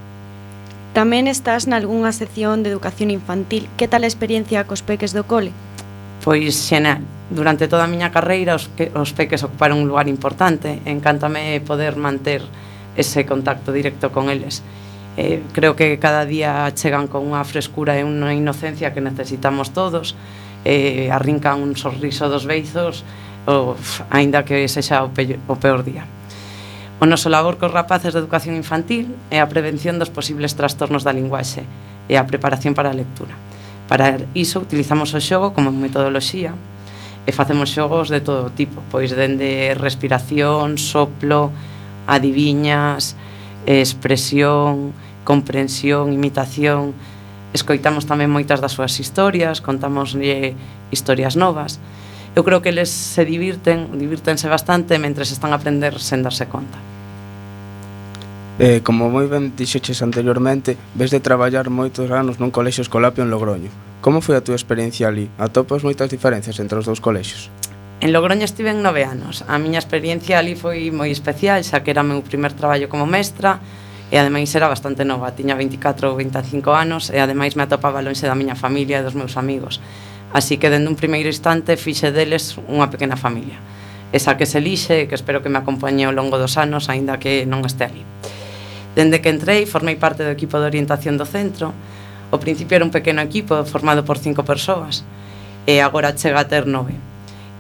Tamén 0.96 1.28
estás 1.28 1.68
nalgúnha 1.68 2.16
sección 2.16 2.64
de 2.64 2.72
educación 2.72 3.12
infantil. 3.12 3.68
Que 3.76 3.92
tal 3.92 4.08
a 4.08 4.12
experiencia 4.12 4.64
cos 4.64 4.80
peques 4.80 5.12
do 5.12 5.28
cole? 5.28 5.52
pois 6.24 6.54
xena, 6.54 7.02
durante 7.30 7.68
toda 7.68 7.86
a 7.86 7.92
miña 7.92 8.14
carreira 8.14 8.56
os, 8.56 8.70
que, 8.78 8.94
os 8.94 9.12
peques 9.14 9.42
ocuparon 9.42 9.82
un 9.82 9.88
lugar 9.90 10.06
importante, 10.08 10.82
encántame 10.86 11.58
poder 11.66 11.98
manter 11.98 12.46
ese 12.96 13.26
contacto 13.26 13.72
directo 13.74 14.12
con 14.12 14.30
eles. 14.30 14.62
Eh, 15.18 15.44
creo 15.52 15.76
que 15.76 16.00
cada 16.00 16.26
día 16.26 16.72
chegan 16.78 17.08
con 17.08 17.28
unha 17.28 17.44
frescura 17.44 18.00
e 18.00 18.06
unha 18.06 18.32
inocencia 18.32 18.94
que 18.94 19.04
necesitamos 19.04 19.74
todos, 19.76 20.16
eh, 20.64 21.10
arrincan 21.12 21.60
un 21.60 21.74
sorriso 21.76 22.30
dos 22.30 22.46
beizos, 22.46 23.04
of, 23.46 24.06
aínda 24.14 24.46
que 24.46 24.70
sexa 24.70 25.04
o, 25.04 25.10
pe 25.10 25.42
o 25.50 25.56
peor 25.58 25.82
día. 25.84 26.06
O 27.02 27.10
noso 27.10 27.34
labor 27.34 27.58
cos 27.58 27.74
rapaces 27.74 28.14
de 28.14 28.22
educación 28.22 28.54
infantil 28.54 29.10
é 29.34 29.42
a 29.42 29.50
prevención 29.50 29.98
dos 29.98 30.14
posibles 30.14 30.54
trastornos 30.54 31.02
da 31.02 31.16
linguaxe 31.16 31.66
e 32.06 32.14
a 32.14 32.28
preparación 32.30 32.78
para 32.78 32.94
a 32.94 32.98
lectura. 32.98 33.34
Para 33.92 34.16
iso 34.40 34.64
utilizamos 34.64 35.12
o 35.12 35.20
xogo 35.20 35.52
como 35.52 35.68
metodoloxía 35.68 36.56
e 37.28 37.36
facemos 37.36 37.76
xogos 37.76 38.08
de 38.08 38.24
todo 38.24 38.48
tipo, 38.48 38.80
pois 38.88 39.12
dende 39.12 39.76
respiración, 39.76 40.80
soplo, 40.80 41.52
adiviñas, 42.08 43.20
expresión, 43.68 44.96
comprensión, 45.28 46.16
imitación. 46.16 46.96
Escoitamos 47.52 48.08
tamén 48.08 48.32
moitas 48.32 48.64
das 48.64 48.80
súas 48.80 48.96
historias, 48.96 49.60
contamoslle 49.60 50.56
historias 50.88 51.36
novas. 51.36 51.76
Eu 52.32 52.48
creo 52.48 52.64
que 52.64 52.72
eles 52.72 52.88
se 52.88 53.28
divirten, 53.28 54.00
divírtense 54.00 54.48
bastante 54.48 55.04
mentres 55.04 55.36
están 55.36 55.52
a 55.52 55.60
aprender 55.60 56.00
sen 56.00 56.24
darse 56.24 56.48
conta. 56.48 56.80
Eh, 58.60 58.82
como 58.84 59.08
moi 59.08 59.32
ben 59.32 59.56
dixeches 59.56 60.04
anteriormente, 60.04 60.76
ves 60.94 61.10
de 61.10 61.24
traballar 61.24 61.72
moitos 61.72 62.12
anos 62.12 62.38
nun 62.38 62.52
colexio 62.52 62.84
escolapio 62.84 63.24
en 63.24 63.32
Logroño. 63.32 63.72
Como 64.04 64.20
foi 64.20 64.36
a 64.36 64.44
túa 64.44 64.60
experiencia 64.60 65.08
ali? 65.08 65.32
Atopas 65.40 65.88
moitas 65.88 66.12
diferencias 66.12 66.60
entre 66.60 66.76
os 66.76 66.86
dous 66.86 67.00
colexios? 67.00 67.48
En 68.04 68.12
Logroño 68.12 68.44
estive 68.44 68.76
en 68.76 68.84
nove 68.84 69.08
anos. 69.08 69.46
A 69.48 69.56
miña 69.56 69.80
experiencia 69.80 70.36
ali 70.42 70.60
foi 70.60 70.92
moi 70.92 71.14
especial, 71.14 71.64
xa 71.64 71.80
que 71.86 71.96
era 71.96 72.04
meu 72.04 72.20
primer 72.26 72.52
traballo 72.52 72.92
como 72.92 73.08
mestra, 73.08 73.64
e 74.12 74.20
ademais 74.20 74.52
era 74.52 74.68
bastante 74.68 75.08
nova, 75.08 75.32
tiña 75.32 75.56
24 75.56 76.12
ou 76.12 76.20
25 76.20 76.76
anos, 76.76 77.14
e 77.14 77.18
ademais 77.24 77.56
me 77.56 77.64
atopaba 77.64 78.04
lonxe 78.04 78.28
da 78.28 78.36
miña 78.36 78.60
familia 78.60 79.00
e 79.00 79.06
dos 79.08 79.16
meus 79.16 79.40
amigos. 79.40 79.80
Así 80.36 80.60
que 80.60 80.68
dende 80.68 80.92
un 80.92 81.00
primeiro 81.00 81.32
instante 81.32 81.80
fixe 81.80 82.12
deles 82.12 82.60
unha 82.68 82.92
pequena 82.92 83.16
familia. 83.16 83.56
Esa 84.12 84.36
que 84.36 84.44
se 84.44 84.60
lixe, 84.60 85.08
que 85.08 85.16
espero 85.16 85.40
que 85.40 85.48
me 85.48 85.64
acompañe 85.64 86.04
ao 86.04 86.12
longo 86.12 86.36
dos 86.36 86.60
anos, 86.60 86.92
aínda 86.92 87.16
que 87.16 87.48
non 87.48 87.64
este 87.64 87.88
ali. 87.88 88.04
Dende 88.96 89.22
que 89.22 89.32
entrei, 89.32 89.64
formei 89.64 89.96
parte 89.96 90.24
do 90.28 90.36
equipo 90.36 90.60
de 90.60 90.68
orientación 90.68 91.16
do 91.16 91.24
centro. 91.24 91.72
O 92.32 92.40
principio 92.40 92.76
era 92.76 92.88
un 92.88 92.92
pequeno 92.92 93.24
equipo 93.24 93.64
formado 93.64 94.04
por 94.04 94.20
cinco 94.20 94.44
persoas 94.44 95.04
e 95.68 95.80
agora 95.80 96.16
chega 96.16 96.44
a 96.44 96.50
ter 96.50 96.68
nove. 96.68 96.96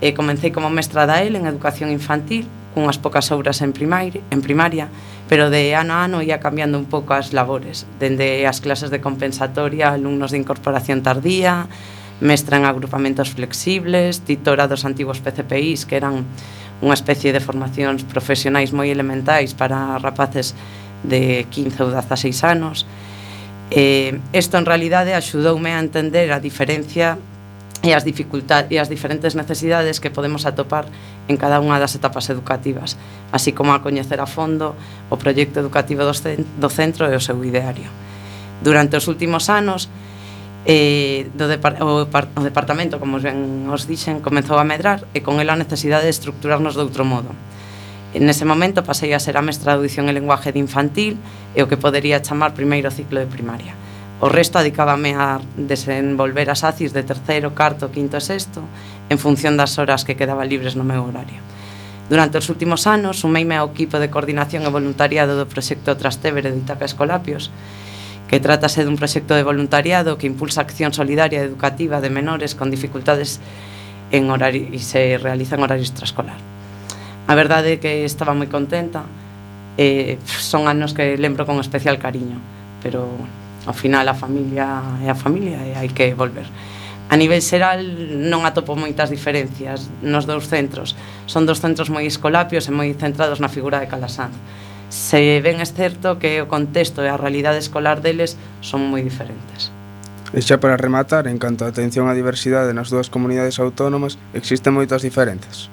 E 0.01 0.11
comecei 0.11 0.51
como 0.51 0.73
mestra 0.73 1.05
da 1.05 1.21
EL 1.23 1.37
en 1.37 1.45
educación 1.47 1.93
infantil, 1.93 2.49
cunhas 2.73 2.97
pocas 2.97 3.29
obras 3.31 3.61
en 3.61 3.71
primaria, 3.71 4.23
en 4.31 4.41
primaria, 4.41 4.87
pero 5.29 5.51
de 5.51 5.75
ano 5.75 5.93
a 5.95 6.03
ano 6.07 6.23
ia 6.23 6.39
cambiando 6.39 6.79
un 6.79 6.87
pouco 6.87 7.13
as 7.13 7.31
labores, 7.31 7.85
dende 7.99 8.47
as 8.47 8.59
clases 8.59 8.89
de 8.89 9.03
compensatoria, 9.03 9.91
alumnos 9.91 10.31
de 10.31 10.39
incorporación 10.39 11.03
tardía, 11.03 11.67
mestra 12.19 12.57
en 12.57 12.65
agrupamentos 12.65 13.31
flexibles, 13.31 14.23
titora 14.23 14.67
dos 14.67 14.83
antigos 14.83 15.19
PCPIs, 15.19 15.85
que 15.85 15.99
eran 15.99 16.25
unha 16.81 16.97
especie 16.97 17.29
de 17.29 17.43
formacións 17.43 18.01
profesionais 18.07 18.73
moi 18.73 18.89
elementais 18.89 19.53
para 19.53 20.01
rapaces 20.01 20.57
de 21.03 21.45
15 21.49 21.83
ou 21.83 21.89
16 21.89 22.43
anos. 22.43 22.85
Eh, 23.71 24.19
isto 24.33 24.57
en 24.57 24.65
realidade 24.65 25.15
axudoume 25.15 25.71
a 25.71 25.79
entender 25.79 26.31
a 26.31 26.39
diferencia 26.43 27.17
e 27.81 27.97
as 27.97 28.05
dificultades 28.05 28.69
e 28.69 28.77
as 28.77 28.91
diferentes 28.91 29.33
necesidades 29.33 29.97
que 29.97 30.13
podemos 30.13 30.45
atopar 30.45 30.85
en 31.25 31.39
cada 31.39 31.57
unha 31.57 31.81
das 31.81 31.97
etapas 31.97 32.29
educativas, 32.29 32.93
así 33.33 33.55
como 33.55 33.73
a 33.73 33.81
coñecer 33.81 34.21
a 34.21 34.29
fondo 34.29 34.77
o 35.09 35.15
proxecto 35.17 35.57
educativo 35.57 36.05
do 36.05 36.69
centro 36.69 37.09
e 37.09 37.15
o 37.17 37.23
seu 37.23 37.39
ideario. 37.41 37.89
Durante 38.61 38.99
os 39.01 39.09
últimos 39.09 39.49
anos, 39.49 39.89
eh, 40.69 41.25
do 41.33 41.49
depar 41.49 41.81
o, 41.81 42.05
o 42.05 42.41
departamento, 42.45 43.01
como 43.01 43.17
ben 43.17 43.65
os 43.65 43.89
dixen, 43.89 44.21
comezou 44.21 44.61
a 44.61 44.67
medrar 44.67 45.09
e 45.17 45.25
con 45.25 45.41
ela 45.41 45.57
a 45.57 45.61
necesidade 45.61 46.05
de 46.05 46.13
estructurarnos 46.13 46.77
de 46.77 46.85
outro 46.85 47.01
modo 47.01 47.33
Nese 48.11 48.43
momento 48.43 48.83
pasei 48.83 49.15
a 49.15 49.23
ser 49.23 49.39
a 49.39 49.45
mestra 49.45 49.71
de 49.71 49.79
audición 49.79 50.11
e 50.11 50.13
lenguaje 50.13 50.51
de 50.51 50.59
infantil 50.59 51.15
e 51.55 51.63
o 51.63 51.69
que 51.71 51.79
podería 51.79 52.19
chamar 52.19 52.51
primeiro 52.51 52.91
ciclo 52.91 53.23
de 53.23 53.31
primaria. 53.31 53.71
O 54.19 54.27
resto 54.27 54.59
adicábame 54.59 55.15
a 55.15 55.39
desenvolver 55.55 56.51
as 56.51 56.67
ACIs 56.67 56.91
de 56.91 57.07
terceiro, 57.07 57.55
carto, 57.55 57.87
quinto 57.87 58.19
e 58.19 58.23
sexto 58.23 58.67
en 59.07 59.15
función 59.15 59.55
das 59.55 59.79
horas 59.79 60.03
que 60.03 60.19
quedaba 60.19 60.43
libres 60.43 60.75
no 60.75 60.83
meu 60.83 61.07
horario. 61.07 61.39
Durante 62.11 62.35
os 62.35 62.51
últimos 62.51 62.83
anos 62.83 63.23
sumeime 63.23 63.55
ao 63.55 63.71
equipo 63.71 63.95
de 63.95 64.11
coordinación 64.11 64.67
e 64.67 64.75
voluntariado 64.75 65.39
do 65.39 65.47
proxecto 65.47 65.95
Trastevere 65.95 66.51
de 66.51 66.59
Itaca 66.59 66.83
Escolapios 66.83 67.47
que 68.27 68.43
trátase 68.43 68.83
dun 68.83 68.99
proxecto 68.99 69.39
de 69.39 69.47
voluntariado 69.47 70.19
que 70.19 70.27
impulsa 70.27 70.59
acción 70.59 70.91
solidaria 70.91 71.39
e 71.39 71.47
educativa 71.47 72.03
de 72.03 72.11
menores 72.11 72.59
con 72.59 72.67
dificultades 72.67 73.39
en 74.11 74.27
horario, 74.27 74.67
e 74.67 74.83
se 74.83 75.15
realiza 75.15 75.55
en 75.55 75.63
horario 75.63 75.87
extraescolar. 75.87 76.60
A 77.31 77.35
verdade 77.35 77.71
é 77.71 77.77
que 77.79 78.03
estaba 78.03 78.35
moi 78.35 78.51
contenta. 78.51 79.07
Eh, 79.79 80.19
son 80.27 80.67
anos 80.67 80.91
que 80.91 81.15
lembro 81.15 81.47
con 81.47 81.63
especial 81.63 81.95
cariño, 81.95 82.35
pero 82.83 83.07
ao 83.63 83.71
final 83.71 84.03
a 84.11 84.15
familia 84.19 84.99
é 84.99 85.07
a 85.07 85.15
familia 85.15 85.63
e 85.63 85.71
hai 85.79 85.87
que 85.95 86.11
volver. 86.11 86.43
A 87.07 87.15
nivel 87.15 87.39
xeral 87.39 87.87
non 88.27 88.43
atopo 88.43 88.75
moitas 88.75 89.07
diferencias 89.07 89.87
nos 90.03 90.27
dous 90.27 90.51
centros. 90.51 90.99
Son 91.23 91.47
dos 91.47 91.63
centros 91.63 91.87
moi 91.87 92.03
escolapios 92.03 92.67
e 92.67 92.75
moi 92.75 92.91
centrados 92.99 93.39
na 93.39 93.47
figura 93.47 93.79
de 93.79 93.87
Calasanz. 93.87 94.35
Se 94.91 95.39
ben 95.39 95.63
é 95.63 95.67
certo 95.71 96.19
que 96.19 96.43
o 96.43 96.51
contexto 96.51 96.99
e 96.99 97.07
a 97.07 97.15
realidade 97.15 97.63
escolar 97.63 98.03
deles 98.03 98.35
son 98.59 98.91
moi 98.91 99.07
diferentes. 99.07 99.71
E 100.35 100.43
xa 100.43 100.59
para 100.59 100.75
rematar, 100.75 101.31
en 101.31 101.39
canto 101.39 101.63
a 101.63 101.71
atención 101.71 102.11
á 102.11 102.13
diversidade 102.15 102.75
nas 102.75 102.91
dúas 102.91 103.07
comunidades 103.07 103.55
autónomas, 103.55 104.19
existen 104.35 104.75
moitas 104.75 104.99
diferenzas. 104.99 105.71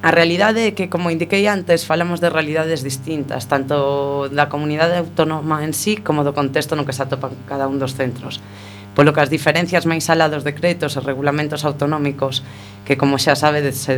A 0.00 0.10
realidade 0.16 0.64
é 0.64 0.72
que, 0.72 0.88
como 0.88 1.12
indiquei 1.12 1.44
antes, 1.44 1.84
falamos 1.84 2.24
de 2.24 2.32
realidades 2.32 2.80
distintas, 2.80 3.44
tanto 3.52 4.32
da 4.32 4.48
comunidade 4.48 4.96
autónoma 4.96 5.60
en 5.60 5.76
sí 5.76 6.00
como 6.00 6.24
do 6.24 6.32
contexto 6.32 6.72
no 6.72 6.88
que 6.88 6.96
se 6.96 7.04
atopan 7.04 7.36
cada 7.44 7.68
un 7.68 7.76
dos 7.76 7.92
centros. 7.92 8.40
Polo 8.96 9.12
que 9.12 9.20
as 9.20 9.28
diferencias 9.28 9.84
máis 9.84 10.08
alá 10.08 10.32
dos 10.32 10.40
decretos 10.40 10.96
e 10.96 11.04
regulamentos 11.04 11.68
autonómicos, 11.68 12.40
que 12.88 12.96
como 12.96 13.20
xa 13.20 13.36
sabe 13.36 13.60
se 13.76 13.92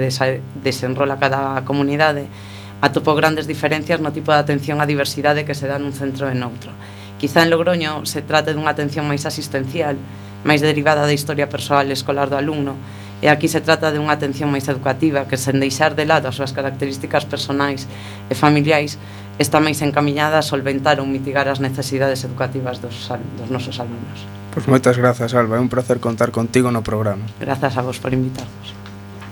desenrola 0.59 1.23
cada 1.23 1.63
comunidade, 1.63 2.27
atopo 2.83 3.15
grandes 3.15 3.47
diferencias 3.47 4.03
no 4.03 4.11
tipo 4.11 4.35
de 4.35 4.43
atención 4.43 4.83
á 4.83 4.91
diversidade 4.91 5.47
que 5.47 5.55
se 5.55 5.71
dá 5.71 5.79
nun 5.79 5.95
centro 5.95 6.27
e 6.27 6.35
noutro. 6.35 6.75
Quizá 7.23 7.47
en 7.47 7.55
Logroño 7.55 8.03
se 8.11 8.27
trate 8.27 8.59
dunha 8.59 8.75
atención 8.75 9.07
máis 9.07 9.23
asistencial, 9.23 9.95
máis 10.43 10.59
derivada 10.59 11.07
da 11.07 11.15
historia 11.15 11.47
persoal 11.47 11.87
escolar 11.95 12.27
do 12.27 12.35
alumno, 12.35 12.75
e 13.23 13.31
aquí 13.31 13.47
se 13.47 13.62
trata 13.62 13.95
de 13.95 14.03
unha 14.03 14.18
atención 14.18 14.51
máis 14.51 14.66
educativa 14.66 15.31
que 15.31 15.39
sen 15.39 15.62
deixar 15.62 15.95
de 15.95 16.05
lado 16.05 16.27
as 16.27 16.35
súas 16.35 16.51
características 16.51 17.23
personais 17.23 17.87
e 18.27 18.35
familiais 18.35 18.99
está 19.39 19.62
máis 19.62 19.79
encamiñada 19.81 20.43
a 20.43 20.45
solventar 20.45 20.99
ou 20.99 21.07
mitigar 21.07 21.47
as 21.47 21.62
necesidades 21.62 22.27
educativas 22.27 22.83
dos, 22.83 23.07
dos 23.39 23.49
nosos 23.49 23.79
alumnos. 23.79 24.27
Pois 24.53 24.68
moitas 24.68 24.99
grazas, 24.99 25.33
Alba, 25.33 25.57
é 25.57 25.62
un 25.62 25.70
placer 25.70 26.03
contar 26.03 26.35
contigo 26.35 26.68
no 26.75 26.85
programa. 26.85 27.25
Grazas 27.41 27.79
a 27.79 27.83
vos 27.87 28.03
por 28.03 28.12
invitarnos. 28.12 28.75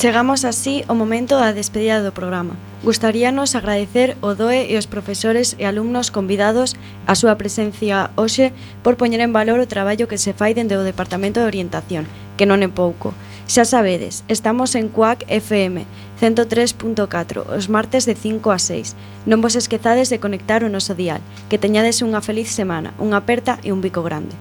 Chegamos 0.00 0.48
así 0.48 0.80
ao 0.88 0.96
momento 0.96 1.36
da 1.36 1.52
despedida 1.52 2.00
do 2.00 2.16
programa. 2.16 2.56
Gustaríanos 2.80 3.52
agradecer 3.52 4.16
o 4.24 4.32
DOE 4.32 4.72
e 4.72 4.80
os 4.80 4.88
profesores 4.88 5.52
e 5.60 5.68
alumnos 5.68 6.08
convidados 6.08 6.72
a 7.04 7.12
súa 7.12 7.36
presencia 7.36 8.08
hoxe 8.16 8.56
por 8.80 8.96
poñer 8.96 9.20
en 9.20 9.36
valor 9.36 9.60
o 9.60 9.68
traballo 9.68 10.08
que 10.08 10.16
se 10.16 10.32
fai 10.32 10.56
dende 10.56 10.80
o 10.80 10.86
Departamento 10.88 11.44
de 11.44 11.52
Orientación, 11.52 12.08
que 12.40 12.48
non 12.48 12.64
é 12.64 12.70
pouco. 12.72 13.12
Xa 13.50 13.64
sabedes, 13.64 14.22
estamos 14.28 14.76
en 14.76 14.88
Cuac 14.88 15.24
FM 15.26 15.84
103.4 16.20 17.50
os 17.50 17.68
martes 17.68 18.06
de 18.06 18.14
5 18.14 18.46
a 18.54 18.62
6. 18.62 18.94
Non 19.26 19.42
vos 19.42 19.58
esquezades 19.58 20.06
de 20.06 20.22
conectar 20.22 20.62
o 20.62 20.70
noso 20.70 20.94
dial. 20.94 21.18
Que 21.50 21.58
teñades 21.58 21.98
unha 21.98 22.22
feliz 22.22 22.46
semana, 22.54 22.94
unha 23.02 23.18
aperta 23.18 23.58
e 23.66 23.74
un 23.74 23.82
bico 23.82 24.06
grande. 24.06 24.38